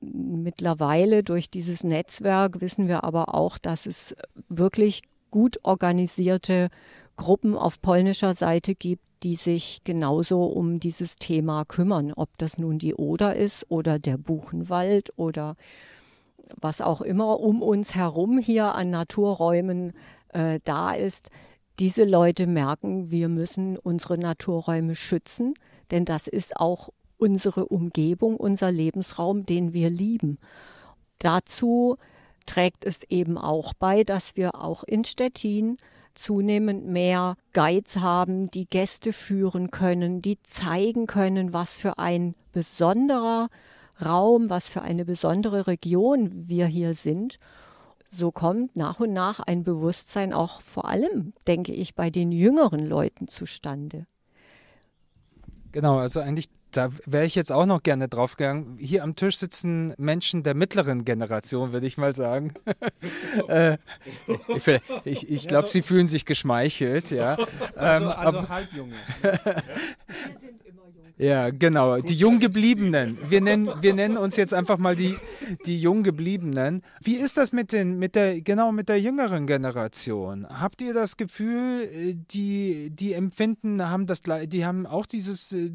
Mittlerweile 0.00 1.22
durch 1.22 1.50
dieses 1.50 1.84
Netzwerk 1.84 2.60
wissen 2.60 2.88
wir 2.88 3.04
aber 3.04 3.34
auch, 3.34 3.58
dass 3.58 3.86
es 3.86 4.14
wirklich 4.48 5.02
gut 5.30 5.58
organisierte 5.62 6.68
Gruppen 7.16 7.56
auf 7.56 7.80
polnischer 7.80 8.34
Seite 8.34 8.74
gibt, 8.74 9.02
die 9.22 9.36
sich 9.36 9.82
genauso 9.84 10.44
um 10.44 10.78
dieses 10.78 11.16
Thema 11.16 11.64
kümmern, 11.64 12.12
ob 12.12 12.36
das 12.38 12.58
nun 12.58 12.78
die 12.78 12.94
Oder 12.94 13.34
ist 13.34 13.70
oder 13.70 13.98
der 13.98 14.18
Buchenwald 14.18 15.12
oder 15.16 15.56
was 16.60 16.80
auch 16.80 17.00
immer 17.00 17.40
um 17.40 17.62
uns 17.62 17.94
herum 17.94 18.38
hier 18.38 18.74
an 18.74 18.90
Naturräumen 18.90 19.92
äh, 20.28 20.60
da 20.64 20.92
ist. 20.92 21.30
Diese 21.78 22.04
Leute 22.04 22.46
merken, 22.46 23.10
wir 23.10 23.28
müssen 23.28 23.76
unsere 23.78 24.16
Naturräume 24.16 24.94
schützen, 24.94 25.54
denn 25.90 26.04
das 26.04 26.26
ist 26.26 26.56
auch 26.56 26.90
unsere 27.18 27.66
Umgebung, 27.66 28.36
unser 28.36 28.70
Lebensraum, 28.70 29.46
den 29.46 29.72
wir 29.72 29.90
lieben. 29.90 30.38
Dazu 31.18 31.96
trägt 32.46 32.84
es 32.84 33.02
eben 33.04 33.38
auch 33.38 33.74
bei, 33.74 34.04
dass 34.04 34.36
wir 34.36 34.54
auch 34.54 34.84
in 34.84 35.04
Stettin 35.04 35.76
zunehmend 36.14 36.86
mehr 36.86 37.36
Guides 37.52 37.96
haben, 37.98 38.50
die 38.50 38.66
Gäste 38.66 39.12
führen 39.12 39.70
können, 39.70 40.22
die 40.22 40.40
zeigen 40.42 41.06
können, 41.06 41.52
was 41.52 41.74
für 41.74 41.98
ein 41.98 42.34
besonderer 42.52 43.48
Raum, 44.04 44.50
was 44.50 44.68
für 44.68 44.82
eine 44.82 45.04
besondere 45.04 45.66
Region 45.66 46.48
wir 46.48 46.66
hier 46.66 46.94
sind. 46.94 47.38
So 48.04 48.30
kommt 48.30 48.76
nach 48.76 49.00
und 49.00 49.12
nach 49.12 49.40
ein 49.40 49.64
Bewusstsein 49.64 50.32
auch 50.32 50.60
vor 50.60 50.88
allem, 50.88 51.32
denke 51.46 51.72
ich, 51.72 51.94
bei 51.94 52.10
den 52.10 52.30
jüngeren 52.30 52.86
Leuten 52.86 53.26
zustande. 53.26 54.06
Genau, 55.72 55.98
also 55.98 56.20
eigentlich 56.20 56.46
da 56.76 56.90
wäre 57.06 57.24
ich 57.24 57.34
jetzt 57.34 57.52
auch 57.52 57.66
noch 57.66 57.82
gerne 57.82 58.08
drauf 58.08 58.36
gegangen. 58.36 58.76
Hier 58.78 59.02
am 59.02 59.16
Tisch 59.16 59.38
sitzen 59.38 59.94
Menschen 59.98 60.42
der 60.42 60.54
mittleren 60.54 61.04
Generation, 61.04 61.72
würde 61.72 61.86
ich 61.86 61.96
mal 61.96 62.14
sagen. 62.14 62.54
äh, 63.48 63.78
ich, 64.48 64.68
ich, 65.04 65.30
ich 65.30 65.48
glaube, 65.48 65.68
sie 65.68 65.82
fühlen 65.82 66.08
sich 66.08 66.24
geschmeichelt, 66.24 67.10
ja. 67.10 67.36
Also, 67.74 68.10
also 68.10 68.38
ähm, 68.38 68.48
halbjunge. 68.48 68.94
Ja, 71.18 71.48
genau. 71.48 71.96
Die 71.96 72.14
Junggebliebenen. 72.14 73.16
Wir 73.30 73.40
nennen, 73.40 73.70
wir 73.80 73.94
nennen 73.94 74.18
uns 74.18 74.36
jetzt 74.36 74.52
einfach 74.52 74.76
mal 74.76 74.94
die, 74.94 75.16
die 75.64 75.80
Junggebliebenen. 75.80 76.82
Wie 77.02 77.16
ist 77.16 77.38
das 77.38 77.52
mit 77.52 77.72
den, 77.72 77.98
mit 77.98 78.14
der, 78.14 78.42
genau 78.42 78.70
mit 78.70 78.90
der 78.90 79.00
jüngeren 79.00 79.46
Generation? 79.46 80.46
Habt 80.46 80.82
ihr 80.82 80.92
das 80.92 81.16
Gefühl, 81.16 81.88
äh, 81.90 82.14
die, 82.14 82.90
die 82.90 83.14
empfinden, 83.14 83.88
haben 83.88 84.06
das, 84.06 84.20
die 84.44 84.66
haben 84.66 84.84
auch 84.84 85.06
dieses, 85.06 85.52
äh, 85.52 85.70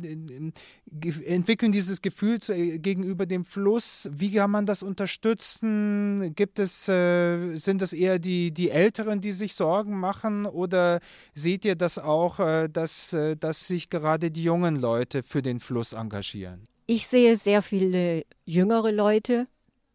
entwickeln 1.26 1.72
dieses 1.72 2.04
Gefühl 2.04 2.40
zu, 2.40 2.54
äh, 2.54 2.78
gegenüber 2.78 3.26
dem 3.26 3.44
Fluss? 3.44 4.12
Wie 4.14 4.34
kann 4.34 4.52
man 4.52 4.68
das 4.68 4.84
unterstützen? 4.84 6.34
Gibt 6.36 6.60
es, 6.60 6.86
sind 6.86 7.82
das 7.82 7.94
eher 7.94 8.20
die, 8.20 8.52
die 8.52 8.70
Älteren, 8.70 9.22
die 9.22 9.32
sich 9.32 9.56
Sorgen 9.56 10.00
machen? 10.00 10.46
Oder 10.46 11.00
seht 11.34 11.66
ihr 11.66 11.76
das 11.76 11.98
auch, 11.98 12.38
dass, 12.68 13.16
dass 13.40 13.68
sich 13.68 13.90
gerade 13.90 14.30
die 14.30 14.44
jungen 14.44 14.76
Leute 14.76 15.24
für 15.32 15.42
den 15.42 15.60
Fluss 15.60 15.94
engagieren? 15.94 16.66
Ich 16.86 17.08
sehe 17.08 17.36
sehr 17.38 17.62
viele 17.62 18.24
jüngere 18.46 18.92
Leute, 18.92 19.48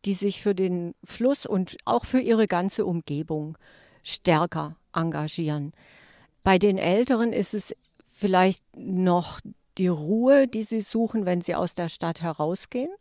die 0.05 0.14
sich 0.14 0.40
für 0.40 0.55
den 0.55 0.94
Fluss 1.05 1.46
und 1.46 1.77
auch 1.85 2.05
für 2.05 2.20
ihre 2.20 2.46
ganze 2.46 2.87
Umgebung 2.87 3.59
stärker 4.03 4.77
engagieren. 4.94 5.72
Bei 6.42 6.59
den 6.59 6.79
Älteren 6.79 7.33
ist 7.33 7.55
es 7.55 7.75
vielleicht 8.09 8.62
noch 8.77 9.40
die 9.79 9.88
Ruhe, 9.88 10.49
die 10.49 10.62
sie 10.62 10.81
suchen, 10.81 11.27
wenn 11.27 11.42
sie 11.42 11.55
aus 11.55 11.75
der 11.75 11.88
Stadt 11.88 12.22
herausgehen. 12.22 12.94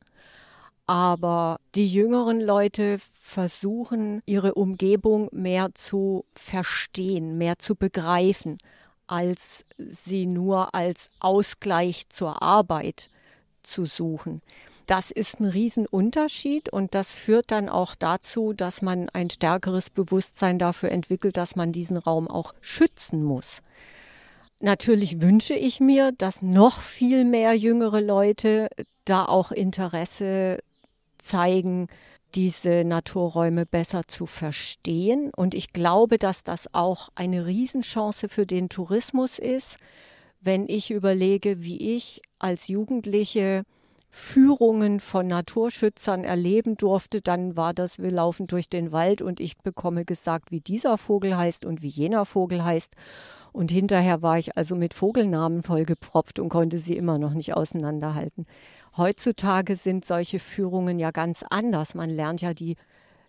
Aber 0.88 1.60
die 1.74 1.88
jüngeren 1.88 2.42
Leute 2.42 2.98
versuchen, 3.00 4.22
ihre 4.26 4.56
Umgebung 4.56 5.30
mehr 5.32 5.70
zu 5.74 6.26
verstehen, 6.36 7.38
mehr 7.38 7.58
zu 7.58 7.76
begreifen 7.76 8.58
als 9.08 9.66
sie 9.78 10.26
nur 10.26 10.74
als 10.74 11.12
Ausgleich 11.20 12.10
zur 12.10 12.42
Arbeit 12.42 13.10
zu 13.64 13.86
suchen. 13.86 14.42
Das 14.86 15.10
ist 15.10 15.40
ein 15.40 15.48
Riesenunterschied 15.48 16.70
und 16.70 16.94
das 16.94 17.16
führt 17.16 17.50
dann 17.50 17.70
auch 17.70 17.96
dazu, 17.96 18.54
dass 18.54 18.84
man 18.84 19.10
ein 19.10 19.32
stärkeres 19.32 19.90
Bewusstsein 19.90 20.60
dafür 20.60 20.92
entwickelt, 20.92 21.38
dass 21.38 21.56
man 21.56 21.72
diesen 21.72 21.98
Raum 21.98 22.28
auch 22.28 22.54
schützen 22.62 23.24
muss. 23.24 23.62
Natürlich 24.62 25.22
wünsche 25.22 25.56
ich 25.56 25.80
mir, 25.80 26.12
dass 26.12 26.42
noch 26.42 26.80
viel 26.80 27.26
mehr 27.26 27.54
jüngere 27.56 28.00
Leute 28.00 28.70
da 29.06 29.26
auch 29.26 29.52
Interesse 29.52 30.60
zeigen, 31.18 31.88
diese 32.36 32.84
Naturräume 32.84 33.66
besser 33.66 34.08
zu 34.08 34.26
verstehen. 34.26 35.32
Und 35.36 35.54
ich 35.54 35.74
glaube, 35.74 36.18
dass 36.18 36.44
das 36.44 36.74
auch 36.74 37.10
eine 37.16 37.46
Riesenchance 37.46 38.30
für 38.30 38.46
den 38.46 38.70
Tourismus 38.70 39.40
ist, 39.40 39.78
wenn 40.42 40.68
ich 40.68 40.92
überlege, 40.92 41.64
wie 41.64 41.96
ich 41.96 42.22
als 42.38 42.68
Jugendliche 42.68 43.64
Führungen 44.10 45.02
von 45.02 45.28
Naturschützern 45.28 46.24
erleben 46.24 46.78
durfte, 46.78 47.22
dann 47.22 47.58
war 47.58 47.74
das, 47.74 48.00
wir 48.00 48.12
laufen 48.12 48.48
durch 48.48 48.70
den 48.70 48.94
Wald 48.94 49.22
und 49.22 49.42
ich 49.42 49.58
bekomme 49.58 50.06
gesagt, 50.06 50.52
wie 50.52 50.62
dieser 50.62 50.98
Vogel 50.98 51.36
heißt 51.36 51.66
und 51.66 51.82
wie 51.82 51.90
jener 51.90 52.26
Vogel 52.26 52.64
heißt. 52.64 52.96
Und 53.52 53.72
hinterher 53.72 54.22
war 54.22 54.38
ich 54.38 54.56
also 54.56 54.76
mit 54.76 54.94
Vogelnamen 54.94 55.64
vollgepfropft 55.64 56.40
und 56.40 56.50
konnte 56.50 56.78
sie 56.78 56.96
immer 56.96 57.18
noch 57.18 57.34
nicht 57.34 57.56
auseinanderhalten. 57.56 58.46
Heutzutage 58.98 59.76
sind 59.76 60.06
solche 60.06 60.40
Führungen 60.40 61.00
ja 61.00 61.12
ganz 61.12 61.44
anders. 61.50 61.96
Man 61.96 62.10
lernt 62.10 62.42
ja 62.42 62.54
die 62.54 62.78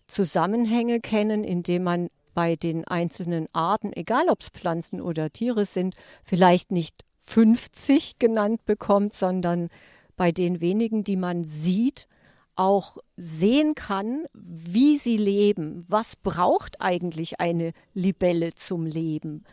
Zusammenhänge 0.06 1.00
kennen, 1.00 1.42
indem 1.42 1.82
man 1.82 2.08
bei 2.34 2.54
den 2.54 2.86
einzelnen 2.86 3.48
Arten, 3.52 3.92
egal 3.92 4.28
ob 4.28 4.42
es 4.42 4.50
Pflanzen 4.50 5.00
oder 5.00 5.30
Tiere 5.30 5.64
sind, 5.64 5.96
vielleicht 6.22 6.70
nicht 6.70 7.04
50 7.22 8.18
genannt 8.18 8.64
bekommt, 8.64 9.14
sondern 9.14 9.68
bei 10.16 10.30
den 10.30 10.60
wenigen, 10.60 11.02
die 11.02 11.16
man 11.16 11.44
sieht, 11.44 12.06
auch 12.54 12.98
sehen 13.16 13.74
kann, 13.74 14.24
wie 14.32 14.96
sie 14.96 15.16
leben. 15.16 15.84
Was 15.88 16.14
braucht 16.16 16.80
eigentlich 16.80 17.40
eine 17.40 17.72
Libelle 17.92 18.54
zum 18.54 18.86
Leben? 18.86 19.44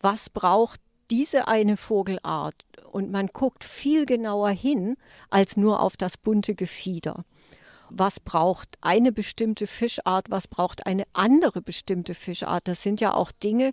Was 0.00 0.30
braucht 0.30 0.80
diese 1.10 1.48
eine 1.48 1.76
Vogelart 1.76 2.64
und 2.90 3.10
man 3.10 3.28
guckt 3.28 3.64
viel 3.64 4.06
genauer 4.06 4.50
hin 4.50 4.96
als 5.30 5.56
nur 5.56 5.80
auf 5.80 5.96
das 5.96 6.16
bunte 6.16 6.54
Gefieder. 6.54 7.24
Was 7.90 8.20
braucht 8.20 8.76
eine 8.80 9.12
bestimmte 9.12 9.66
Fischart, 9.66 10.30
was 10.30 10.46
braucht 10.46 10.86
eine 10.86 11.04
andere 11.14 11.62
bestimmte 11.62 12.14
Fischart? 12.14 12.68
Das 12.68 12.82
sind 12.82 13.00
ja 13.00 13.14
auch 13.14 13.32
Dinge, 13.32 13.72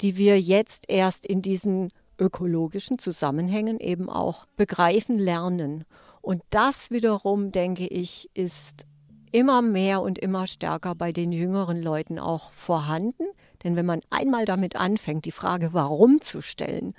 die 0.00 0.16
wir 0.16 0.40
jetzt 0.40 0.84
erst 0.88 1.24
in 1.24 1.40
diesen 1.40 1.90
ökologischen 2.18 2.98
Zusammenhängen 2.98 3.80
eben 3.80 4.10
auch 4.10 4.46
begreifen 4.56 5.18
lernen. 5.18 5.84
Und 6.20 6.42
das 6.50 6.90
wiederum, 6.90 7.50
denke 7.50 7.86
ich, 7.86 8.30
ist 8.34 8.86
immer 9.32 9.62
mehr 9.62 10.00
und 10.00 10.18
immer 10.18 10.46
stärker 10.46 10.94
bei 10.94 11.12
den 11.12 11.32
jüngeren 11.32 11.82
Leuten 11.82 12.18
auch 12.18 12.52
vorhanden. 12.52 13.24
Denn 13.64 13.76
wenn 13.76 13.86
man 13.86 14.00
einmal 14.10 14.44
damit 14.44 14.76
anfängt, 14.76 15.24
die 15.24 15.32
Frage 15.32 15.72
warum 15.72 16.20
zu 16.20 16.42
stellen, 16.42 16.94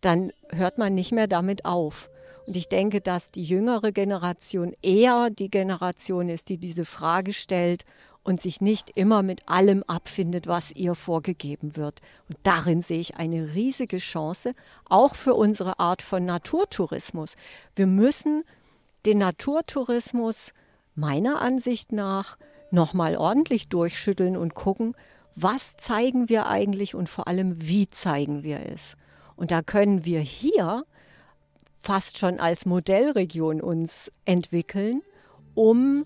dann 0.00 0.32
hört 0.50 0.78
man 0.78 0.94
nicht 0.94 1.12
mehr 1.12 1.26
damit 1.26 1.64
auf. 1.64 2.08
Und 2.46 2.56
ich 2.56 2.68
denke, 2.68 3.00
dass 3.00 3.30
die 3.30 3.44
jüngere 3.44 3.92
Generation 3.92 4.72
eher 4.82 5.30
die 5.30 5.50
Generation 5.50 6.28
ist, 6.28 6.48
die 6.48 6.58
diese 6.58 6.84
Frage 6.84 7.32
stellt 7.32 7.84
und 8.22 8.40
sich 8.40 8.60
nicht 8.60 8.90
immer 8.90 9.22
mit 9.22 9.48
allem 9.48 9.82
abfindet, 9.84 10.46
was 10.46 10.72
ihr 10.72 10.94
vorgegeben 10.94 11.76
wird. 11.76 12.00
Und 12.28 12.38
darin 12.42 12.82
sehe 12.82 13.00
ich 13.00 13.16
eine 13.16 13.54
riesige 13.54 13.98
Chance, 13.98 14.54
auch 14.88 15.14
für 15.14 15.34
unsere 15.34 15.78
Art 15.78 16.02
von 16.02 16.24
Naturtourismus. 16.24 17.36
Wir 17.74 17.86
müssen 17.86 18.44
den 19.06 19.18
Naturtourismus 19.18 20.52
meiner 20.94 21.40
Ansicht 21.40 21.92
nach 21.92 22.36
nochmal 22.70 23.16
ordentlich 23.16 23.68
durchschütteln 23.68 24.36
und 24.36 24.54
gucken, 24.54 24.94
was 25.34 25.76
zeigen 25.76 26.28
wir 26.28 26.46
eigentlich 26.46 26.94
und 26.94 27.08
vor 27.08 27.28
allem, 27.28 27.68
wie 27.68 27.88
zeigen 27.88 28.42
wir 28.42 28.60
es. 28.72 28.96
Und 29.36 29.50
da 29.50 29.62
können 29.62 30.04
wir 30.04 30.20
hier 30.20 30.84
fast 31.78 32.18
schon 32.18 32.40
als 32.40 32.66
Modellregion 32.66 33.60
uns 33.60 34.12
entwickeln, 34.24 35.02
um 35.54 36.04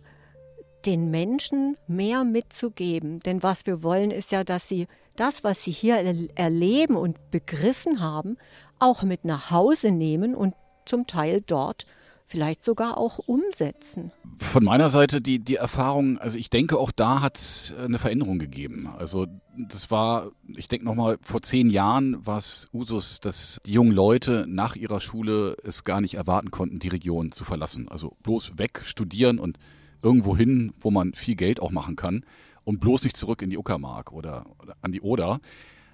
den 0.86 1.10
Menschen 1.10 1.76
mehr 1.86 2.24
mitzugeben. 2.24 3.20
Denn 3.20 3.42
was 3.42 3.66
wir 3.66 3.82
wollen, 3.82 4.10
ist 4.10 4.30
ja, 4.32 4.44
dass 4.44 4.68
sie 4.68 4.86
das, 5.16 5.44
was 5.44 5.62
sie 5.64 5.70
hier 5.70 5.96
erleben 6.34 6.96
und 6.96 7.30
begriffen 7.30 8.00
haben, 8.00 8.36
auch 8.78 9.02
mit 9.02 9.24
nach 9.24 9.50
Hause 9.50 9.90
nehmen 9.90 10.34
und 10.34 10.54
zum 10.84 11.06
Teil 11.06 11.40
dort 11.40 11.86
vielleicht 12.26 12.64
sogar 12.64 12.98
auch 12.98 13.18
umsetzen? 13.18 14.12
Von 14.38 14.64
meiner 14.64 14.90
Seite 14.90 15.20
die, 15.20 15.38
die 15.38 15.56
Erfahrung, 15.56 16.18
also 16.18 16.38
ich 16.38 16.50
denke, 16.50 16.78
auch 16.78 16.90
da 16.90 17.20
hat 17.20 17.36
es 17.36 17.74
eine 17.78 17.98
Veränderung 17.98 18.38
gegeben. 18.38 18.88
Also 18.98 19.26
das 19.56 19.90
war, 19.90 20.32
ich 20.56 20.68
denke 20.68 20.84
nochmal, 20.84 21.18
vor 21.22 21.42
zehn 21.42 21.70
Jahren 21.70 22.24
war 22.26 22.38
es 22.38 22.68
Usus, 22.72 23.20
dass 23.20 23.60
die 23.66 23.72
jungen 23.72 23.92
Leute 23.92 24.46
nach 24.48 24.76
ihrer 24.76 25.00
Schule 25.00 25.56
es 25.62 25.84
gar 25.84 26.00
nicht 26.00 26.14
erwarten 26.14 26.50
konnten, 26.50 26.78
die 26.78 26.88
Region 26.88 27.32
zu 27.32 27.44
verlassen. 27.44 27.88
Also 27.88 28.16
bloß 28.22 28.58
weg, 28.58 28.80
studieren 28.84 29.38
und 29.38 29.58
irgendwo 30.02 30.36
hin, 30.36 30.72
wo 30.80 30.90
man 30.90 31.14
viel 31.14 31.36
Geld 31.36 31.60
auch 31.60 31.70
machen 31.70 31.96
kann 31.96 32.24
und 32.64 32.80
bloß 32.80 33.04
nicht 33.04 33.16
zurück 33.16 33.42
in 33.42 33.50
die 33.50 33.58
Uckermark 33.58 34.12
oder, 34.12 34.46
oder 34.60 34.76
an 34.82 34.92
die 34.92 35.00
Oder. 35.00 35.40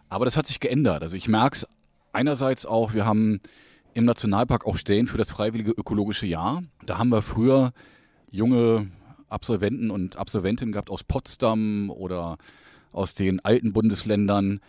Aber 0.09 0.25
das 0.25 0.37
hat 0.37 0.47
sich 0.47 0.61
geändert. 0.61 1.03
Also 1.03 1.17
ich 1.17 1.29
merke 1.29 1.57
es 1.57 1.69
einerseits 2.13 2.67
auch, 2.67 2.95
wir 2.95 3.05
haben 3.05 3.41
im 3.95 4.05
Nationalpark 4.05 4.67
auch 4.67 4.77
Stellen 4.77 5.07
für 5.07 5.19
das 5.19 5.31
freiwillige 5.31 5.73
ökologische 5.73 6.27
Jahr. 6.27 6.63
Da 6.87 6.99
haben 6.99 7.11
wir 7.11 7.23
früher 7.23 7.73
junge 8.31 8.91
Absolventen 9.29 9.91
und 9.91 10.17
Absolventinnen 10.17 10.73
gehabt 10.73 10.91
aus 10.91 11.05
Potsdam 11.05 11.91
oder 11.91 12.37
aus 12.93 13.15
den 13.15 13.45
alten 13.45 13.73
Bundesländern. 13.73 14.61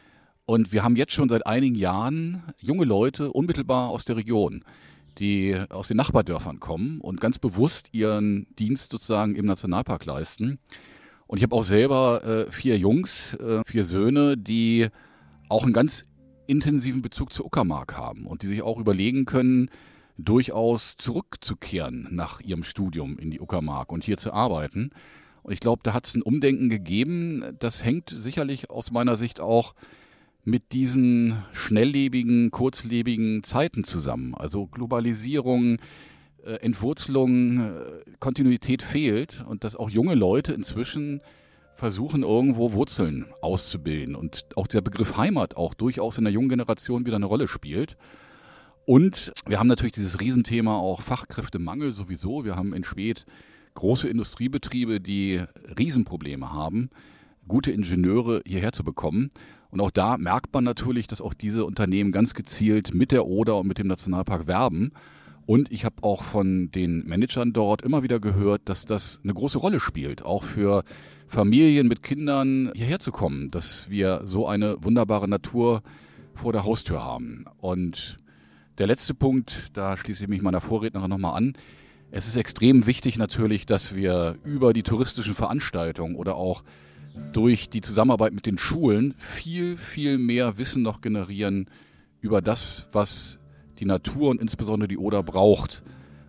Und 0.45 0.71
wir 0.71 0.83
haben 0.83 0.95
jetzt 0.95 1.13
schon 1.13 1.29
seit 1.29 1.45
einigen 1.45 1.75
Jahren 1.75 2.43
junge 2.57 2.85
Leute 2.85 3.31
unmittelbar 3.31 3.89
aus 3.89 4.05
der 4.05 4.17
Region, 4.17 4.63
die 5.17 5.57
aus 5.69 5.87
den 5.87 5.97
Nachbardörfern 5.97 6.59
kommen 6.59 6.99
und 6.99 7.21
ganz 7.21 7.39
bewusst 7.39 7.89
ihren 7.91 8.47
Dienst 8.57 8.91
sozusagen 8.91 9.35
im 9.35 9.45
Nationalpark 9.45 10.05
leisten. 10.05 10.59
Und 11.27 11.37
ich 11.37 11.43
habe 11.43 11.55
auch 11.55 11.63
selber 11.63 12.23
äh, 12.23 12.51
vier 12.51 12.77
Jungs, 12.77 13.35
äh, 13.35 13.61
vier 13.65 13.85
Söhne, 13.85 14.37
die 14.37 14.87
auch 15.47 15.63
einen 15.63 15.73
ganz 15.73 16.05
intensiven 16.51 17.01
Bezug 17.01 17.31
zur 17.31 17.45
Uckermark 17.45 17.97
haben 17.97 18.25
und 18.25 18.43
die 18.43 18.47
sich 18.47 18.61
auch 18.61 18.77
überlegen 18.77 19.25
können, 19.25 19.69
durchaus 20.17 20.97
zurückzukehren 20.97 22.07
nach 22.11 22.41
ihrem 22.41 22.63
Studium 22.63 23.17
in 23.17 23.31
die 23.31 23.39
Uckermark 23.39 23.91
und 23.91 24.03
hier 24.03 24.17
zu 24.17 24.33
arbeiten. 24.33 24.91
Und 25.43 25.53
ich 25.53 25.61
glaube, 25.61 25.81
da 25.83 25.93
hat 25.93 26.05
es 26.05 26.15
ein 26.15 26.21
Umdenken 26.21 26.69
gegeben. 26.69 27.55
Das 27.59 27.83
hängt 27.83 28.09
sicherlich 28.09 28.69
aus 28.69 28.91
meiner 28.91 29.15
Sicht 29.15 29.39
auch 29.39 29.73
mit 30.43 30.73
diesen 30.73 31.41
schnelllebigen, 31.53 32.51
kurzlebigen 32.51 33.43
Zeiten 33.43 33.83
zusammen. 33.83 34.35
Also 34.35 34.67
Globalisierung, 34.67 35.77
äh, 36.43 36.55
Entwurzelung, 36.55 37.59
äh, 37.59 37.81
Kontinuität 38.19 38.83
fehlt 38.83 39.43
und 39.47 39.63
dass 39.63 39.75
auch 39.75 39.89
junge 39.89 40.15
Leute 40.15 40.53
inzwischen 40.53 41.21
versuchen, 41.75 42.23
irgendwo 42.23 42.73
Wurzeln 42.73 43.25
auszubilden 43.41 44.15
und 44.15 44.45
auch 44.55 44.67
der 44.67 44.81
Begriff 44.81 45.17
Heimat 45.17 45.57
auch 45.57 45.73
durchaus 45.73 46.17
in 46.17 46.23
der 46.25 46.33
jungen 46.33 46.49
Generation 46.49 47.05
wieder 47.05 47.15
eine 47.15 47.25
Rolle 47.25 47.47
spielt. 47.47 47.97
Und 48.85 49.31
wir 49.45 49.59
haben 49.59 49.67
natürlich 49.67 49.93
dieses 49.93 50.19
Riesenthema 50.19 50.77
auch 50.77 51.01
Fachkräftemangel 51.01 51.91
sowieso. 51.91 52.43
Wir 52.45 52.55
haben 52.55 52.73
in 52.73 52.83
Schwedt 52.83 53.25
große 53.73 54.07
Industriebetriebe, 54.07 54.99
die 54.99 55.41
Riesenprobleme 55.77 56.51
haben, 56.51 56.89
gute 57.47 57.71
Ingenieure 57.71 58.41
hierher 58.45 58.73
zu 58.73 58.83
bekommen. 58.83 59.31
Und 59.69 59.79
auch 59.79 59.91
da 59.91 60.17
merkt 60.17 60.53
man 60.53 60.63
natürlich, 60.63 61.07
dass 61.07 61.21
auch 61.21 61.33
diese 61.33 61.65
Unternehmen 61.65 62.11
ganz 62.11 62.33
gezielt 62.33 62.93
mit 62.93 63.11
der 63.11 63.25
Oder 63.25 63.57
und 63.57 63.67
mit 63.67 63.77
dem 63.77 63.87
Nationalpark 63.87 64.47
werben. 64.47 64.91
Und 65.51 65.69
ich 65.69 65.83
habe 65.83 66.01
auch 66.03 66.23
von 66.23 66.71
den 66.71 67.05
Managern 67.05 67.51
dort 67.51 67.81
immer 67.81 68.03
wieder 68.03 68.21
gehört, 68.21 68.61
dass 68.69 68.85
das 68.85 69.19
eine 69.21 69.33
große 69.33 69.57
Rolle 69.57 69.81
spielt, 69.81 70.23
auch 70.23 70.45
für 70.45 70.85
Familien 71.27 71.89
mit 71.89 72.03
Kindern 72.03 72.71
hierher 72.73 72.99
zu 72.99 73.11
kommen, 73.11 73.49
dass 73.49 73.89
wir 73.89 74.21
so 74.23 74.47
eine 74.47 74.81
wunderbare 74.81 75.27
Natur 75.27 75.83
vor 76.35 76.53
der 76.53 76.63
Haustür 76.63 77.03
haben. 77.03 77.43
Und 77.57 78.15
der 78.77 78.87
letzte 78.87 79.13
Punkt, 79.13 79.71
da 79.73 79.97
schließe 79.97 80.23
ich 80.23 80.29
mich 80.29 80.41
meiner 80.41 80.61
Vorrednerin 80.61 81.09
nochmal 81.09 81.35
an. 81.35 81.57
Es 82.11 82.29
ist 82.29 82.37
extrem 82.37 82.87
wichtig 82.87 83.17
natürlich, 83.17 83.65
dass 83.65 83.93
wir 83.93 84.37
über 84.45 84.71
die 84.71 84.83
touristischen 84.83 85.35
Veranstaltungen 85.35 86.15
oder 86.15 86.37
auch 86.37 86.63
durch 87.33 87.69
die 87.69 87.81
Zusammenarbeit 87.81 88.31
mit 88.31 88.45
den 88.45 88.57
Schulen 88.57 89.15
viel, 89.17 89.75
viel 89.75 90.17
mehr 90.17 90.57
Wissen 90.57 90.81
noch 90.81 91.01
generieren 91.01 91.69
über 92.21 92.41
das, 92.41 92.87
was 92.93 93.40
die 93.81 93.85
Natur 93.85 94.29
und 94.29 94.39
insbesondere 94.39 94.87
die 94.87 94.97
Oder 94.97 95.23
braucht 95.23 95.83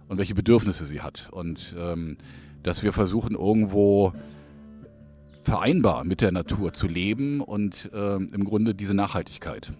und 0.08 0.18
welche 0.18 0.34
Bedürfnisse 0.34 0.86
sie 0.86 1.02
hat. 1.02 1.28
Und 1.30 1.76
ähm, 1.78 2.16
dass 2.62 2.82
wir 2.82 2.92
versuchen, 2.92 3.34
irgendwo 3.34 4.12
vereinbar 5.42 6.04
mit 6.04 6.20
der 6.20 6.32
Natur 6.32 6.72
zu 6.72 6.86
leben 6.86 7.40
und 7.40 7.90
ähm, 7.94 8.30
im 8.32 8.44
Grunde 8.44 8.74
diese 8.74 8.94
Nachhaltigkeit. 8.94 9.72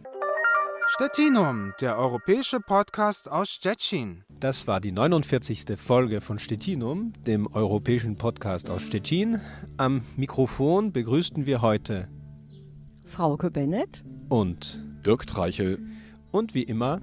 Stettinum, 0.89 1.73
der 1.81 1.97
europäische 1.97 2.61
Podcast 2.61 3.31
aus 3.31 3.49
Stettin. 3.49 4.25
Das 4.29 4.67
war 4.67 4.81
die 4.81 4.93
49. 4.93 5.79
Folge 5.79 6.21
von 6.21 6.39
Stettinum, 6.39 7.15
dem 7.27 7.47
europäischen 7.47 8.17
Podcast 8.17 8.69
aus 8.69 8.83
Stettin. 8.83 9.41
Am 9.79 10.03
Mikrofon 10.17 10.93
begrüßten 10.93 11.47
wir 11.47 11.63
heute 11.63 12.09
Frauke 13.07 13.51
Bennett 13.51 14.05
und 14.29 14.85
Dirk 15.07 15.27
Treichel 15.27 15.79
und 16.31 16.55
wie 16.55 16.65
immer 16.65 17.01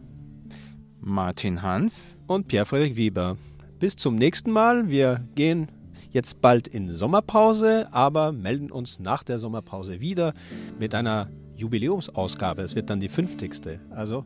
Martin 1.02 1.62
Hanf 1.62 1.94
und 2.28 2.48
Pierre-Frederik 2.48 2.96
Weber. 2.96 3.38
Bis 3.80 3.96
zum 3.96 4.16
nächsten 4.16 4.52
Mal. 4.52 4.90
Wir 4.90 5.24
gehen 5.36 5.68
jetzt 6.12 6.42
bald 6.42 6.68
in 6.68 6.90
Sommerpause, 6.90 7.88
aber 7.92 8.32
melden 8.32 8.72
uns 8.72 9.00
nach 9.00 9.24
der 9.24 9.40
Sommerpause 9.40 10.02
wieder 10.02 10.34
mit 10.80 10.96
einer 10.96 11.30
Jubiläumsausgabe. 11.56 12.62
Es 12.62 12.76
wird 12.76 12.90
dann 12.90 13.00
die 13.00 13.10
50. 13.10 13.80
Also 13.92 14.26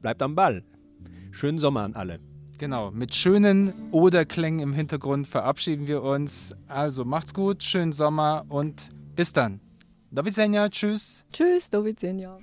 bleibt 0.00 0.22
am 0.22 0.34
Ball. 0.34 0.64
Schönen 1.30 1.58
Sommer 1.58 1.82
an 1.82 1.94
alle. 1.94 2.20
Genau, 2.58 2.90
mit 2.90 3.14
schönen 3.14 3.72
Oderklängen 3.90 4.60
im 4.60 4.72
Hintergrund 4.72 5.26
verabschieden 5.26 5.86
wir 5.86 6.02
uns. 6.02 6.54
Also 6.68 7.04
macht's 7.04 7.34
gut, 7.34 7.62
schönen 7.62 7.92
Sommer 7.92 8.44
und 8.48 8.90
bis 9.16 9.32
dann. 9.32 9.60
Do 10.10 10.24
widzenia, 10.24 10.68
tschüss. 10.68 11.24
Tschüss, 11.32 11.70
do 11.70 11.84
widzenia. 11.84 12.38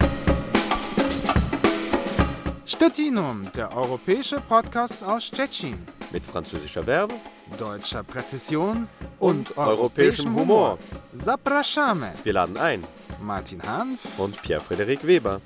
Stettinum, 2.70 3.52
der 3.56 3.76
europäische 3.76 4.40
Podcast 4.42 5.04
aus 5.04 5.26
Stettin. 5.26 5.76
Mit 6.12 6.24
französischer 6.24 6.84
Verbe, 6.84 7.16
deutscher 7.58 8.04
Präzision 8.04 8.88
und, 9.18 9.50
und 9.50 9.58
europäischem 9.58 10.36
Humor. 10.36 10.78
Zapraszamy. 11.16 12.12
Wir 12.24 12.34
laden 12.34 12.58
ein. 12.58 12.84
Martin 13.24 13.64
Hanf 13.64 14.00
und 14.20 14.40
Pierre-Frederik 14.44 15.06
Weber. 15.08 15.42